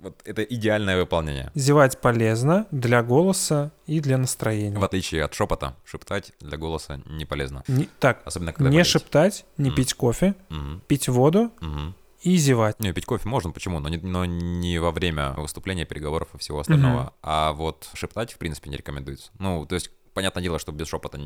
[0.00, 1.52] вот, это идеальное выполнение.
[1.54, 4.78] Зевать полезно для голоса и для настроения.
[4.78, 7.62] В отличие от шепота, шептать для голоса не полезно.
[7.68, 8.90] Не- так, Особенно когда не болеете.
[8.90, 9.76] шептать, не Мгм.
[9.76, 11.94] пить кофе, Мгм, пить воду мгм.
[12.22, 12.80] и зевать.
[12.80, 13.78] Не, пить кофе можно, почему?
[13.78, 17.00] Но не, но не во время выступления, переговоров и всего остального.
[17.02, 17.10] Мгм.
[17.22, 19.30] А вот шептать, в принципе, не рекомендуется.
[19.38, 21.20] Ну, то есть, понятное дело, что без шепота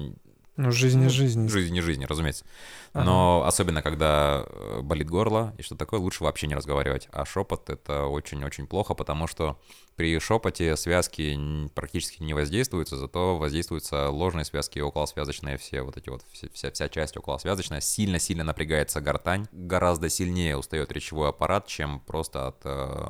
[0.56, 1.48] Ну, жизнь и жизнь.
[1.48, 2.44] жизнь не жизнь, разумеется.
[2.92, 3.04] Ага.
[3.04, 7.08] Но особенно, когда э, болит горло и что такое, лучше вообще не разговаривать.
[7.10, 9.58] А шепот— это очень-очень плохо, потому что
[9.96, 11.36] при шепоте связки
[11.74, 17.16] практически не воздействуются, зато воздействуются ложные связки, околосвязочные, все вот эти вот, вся, вся часть
[17.16, 17.80] околосвязочная.
[17.80, 23.06] Сильно-сильно напрягается гортань, гораздо сильнее устает речевой аппарат, чем просто от э,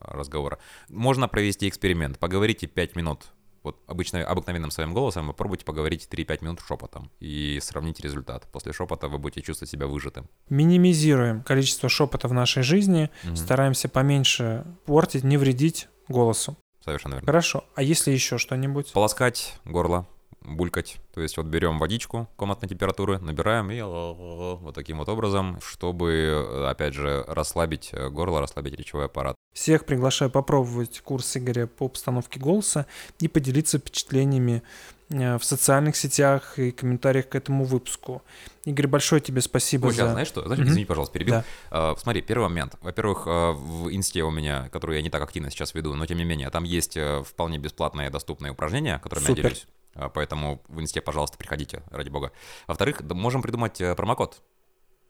[0.00, 0.58] разговора.
[0.88, 2.18] Можно провести эксперимент.
[2.18, 3.26] Поговорите 5 минут
[3.66, 8.46] вот обычно, обыкновенным своим голосом, попробуйте поговорить 3-5 минут шепотом и сравните результат.
[8.52, 10.28] После шепота вы будете чувствовать себя выжатым.
[10.48, 13.36] Минимизируем количество шепота в нашей жизни, угу.
[13.36, 16.56] стараемся поменьше портить, не вредить голосу.
[16.84, 17.26] Совершенно верно.
[17.26, 17.64] Хорошо.
[17.74, 18.92] А если еще что-нибудь?
[18.92, 20.06] Полоскать горло,
[20.46, 20.98] булькать.
[21.14, 26.94] То есть вот берем водичку комнатной температуры, набираем и вот таким вот образом, чтобы, опять
[26.94, 29.36] же, расслабить горло, расслабить речевой аппарат.
[29.56, 32.84] Всех приглашаю попробовать курс Игоря по постановке голоса
[33.20, 34.62] и поделиться впечатлениями
[35.08, 38.22] э, в социальных сетях и комментариях к этому выпуску.
[38.66, 40.10] Игорь, большое тебе спасибо Ой, за...
[40.10, 40.44] знаешь что?
[40.44, 40.68] Знаешь, mm-hmm.
[40.68, 41.36] Извини, пожалуйста, перебил.
[41.70, 41.92] Да.
[41.92, 42.74] Uh, смотри, первый момент.
[42.82, 46.18] Во-первых, uh, в инсте у меня, которую я не так активно сейчас веду, но тем
[46.18, 49.42] не менее, там есть uh, вполне бесплатные доступные упражнения, которыми Супер.
[49.42, 49.66] я делюсь.
[49.96, 52.32] А, поэтому в инсте, пожалуйста, приходите, ради бога.
[52.66, 54.42] Во-вторых, можем придумать э, промокод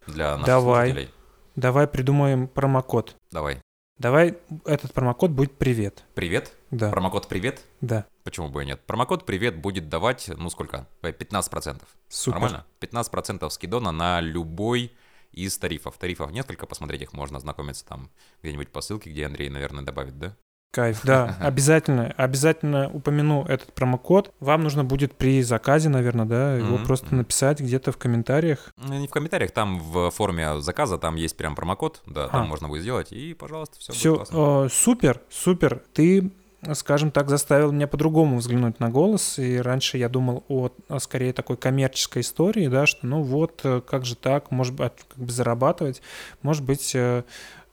[0.07, 0.91] для наших Давай.
[0.91, 1.15] слушателей.
[1.57, 3.17] Давай придумаем промокод.
[3.31, 3.61] Давай.
[3.99, 6.05] Давай, этот промокод будет «Привет».
[6.15, 6.53] Привет?
[6.71, 6.91] Да.
[6.91, 7.63] Промокод «Привет»?
[7.81, 8.05] Да.
[8.25, 8.85] Почему бы и нет?
[8.85, 10.87] Промокод «Привет» будет давать, ну сколько?
[11.01, 11.83] 15%.
[12.09, 12.39] Супер.
[12.39, 12.67] Нормально?
[12.81, 14.93] 15% скидона на любой
[15.33, 15.97] из тарифов.
[15.97, 18.11] Тарифов несколько, посмотреть их можно, ознакомиться там
[18.43, 20.37] где-нибудь по ссылке, где Андрей, наверное, добавит, да?
[20.73, 24.33] Кайф, да, обязательно, обязательно упомяну этот промокод.
[24.41, 26.85] Вам нужно будет при заказе, наверное, да, его mm-hmm.
[26.85, 28.73] просто написать где-то в комментариях.
[28.77, 32.47] Ну, не в комментариях, там в форме заказа, там есть прям промокод, да, там а.
[32.47, 34.67] можно будет сделать, и, пожалуйста, все, все будет классно.
[34.67, 36.31] Э, супер, супер, ты
[36.75, 39.39] скажем так, заставил меня по-другому взглянуть на голос.
[39.39, 43.81] И раньше я думал о, о скорее такой коммерческой истории, да, что ну вот, э,
[43.81, 46.03] как же так, может быть, как бы зарабатывать.
[46.43, 47.25] Может быть, э,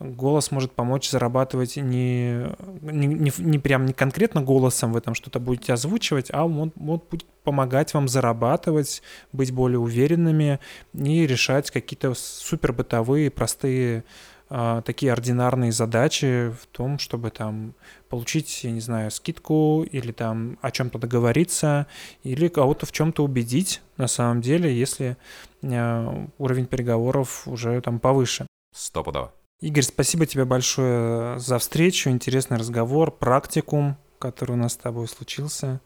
[0.04, 2.45] голос может помочь зарабатывать не,
[2.82, 7.01] не, не, не прям не конкретно голосом вы там что-то будете озвучивать, а он, он
[7.10, 9.01] будет помогать вам зарабатывать,
[9.32, 10.60] быть более уверенными
[10.93, 14.04] и решать какие-то супер бытовые, простые
[14.49, 17.74] а, такие ординарные задачи в том, чтобы там
[18.10, 21.88] получить, я не знаю, скидку или там о чем-то договориться
[22.24, 25.18] или кого-то в чем-то убедить на самом деле, если
[25.64, 28.45] а, уровень переговоров уже там повыше.
[28.74, 29.34] Стопудово.
[29.64, 35.80] Игорь, спасибо тебе большое за встречу, интересный разговор, практикум, который у нас с тобой случился.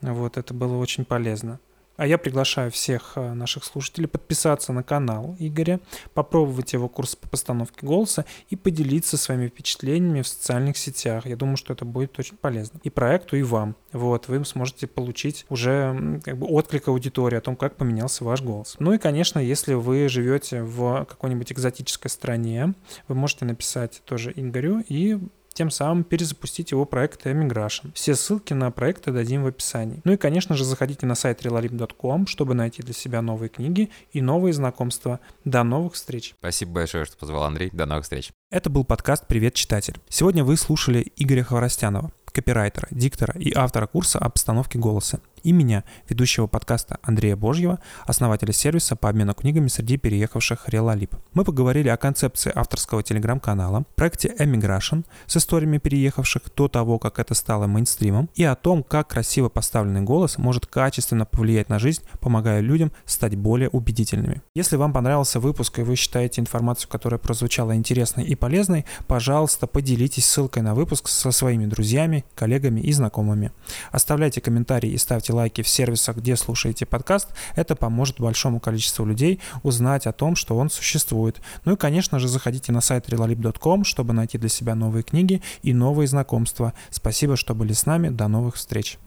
[0.00, 1.58] Вот, это было очень полезно.
[1.96, 5.80] А я приглашаю всех э, наших слушателей подписаться на канал Игоря,
[6.14, 11.26] попробовать его курс по постановке голоса и поделиться своими впечатлениями в социальных сетях.
[11.26, 13.76] Я думаю, что это будет очень полезно и проекту, и вам.
[13.92, 18.76] Вот, вы сможете получить уже как бы отклик аудитории о том, как поменялся ваш голос.
[18.78, 22.74] Ну и, конечно, если вы живете в какой-нибудь экзотической стране,
[23.08, 25.18] вы можете написать тоже Игорю и
[25.56, 27.90] тем самым перезапустить его проект Emigration.
[27.94, 30.02] Все ссылки на проекты дадим в описании.
[30.04, 34.20] Ну и, конечно же, заходите на сайт relalib.com, чтобы найти для себя новые книги и
[34.20, 35.18] новые знакомства.
[35.44, 36.34] До новых встреч.
[36.38, 37.70] Спасибо большое, что позвал Андрей.
[37.72, 38.30] До новых встреч.
[38.50, 39.96] Это был подкаст «Привет, читатель».
[40.08, 45.84] Сегодня вы слушали Игоря Хворостянова, копирайтера, диктора и автора курса об постановке голоса и меня,
[46.08, 51.14] ведущего подкаста Андрея Божьего, основателя сервиса по обмену книгами среди переехавших Релалип.
[51.34, 57.34] Мы поговорили о концепции авторского телеграм-канала, проекте Emigration с историями переехавших до того, как это
[57.34, 62.60] стало мейнстримом, и о том, как красиво поставленный голос может качественно повлиять на жизнь, помогая
[62.60, 64.42] людям стать более убедительными.
[64.56, 70.26] Если вам понравился выпуск и вы считаете информацию, которая прозвучала интересной и полезной, пожалуйста, поделитесь
[70.26, 73.52] ссылкой на выпуск со своими друзьями, коллегами и знакомыми.
[73.92, 77.28] Оставляйте комментарии и ставьте лайки в сервисах, где слушаете подкаст.
[77.54, 81.40] Это поможет большому количеству людей узнать о том, что он существует.
[81.64, 85.72] Ну и, конечно же, заходите на сайт relalib.com, чтобы найти для себя новые книги и
[85.72, 86.72] новые знакомства.
[86.90, 88.08] Спасибо, что были с нами.
[88.08, 88.98] До новых встреч.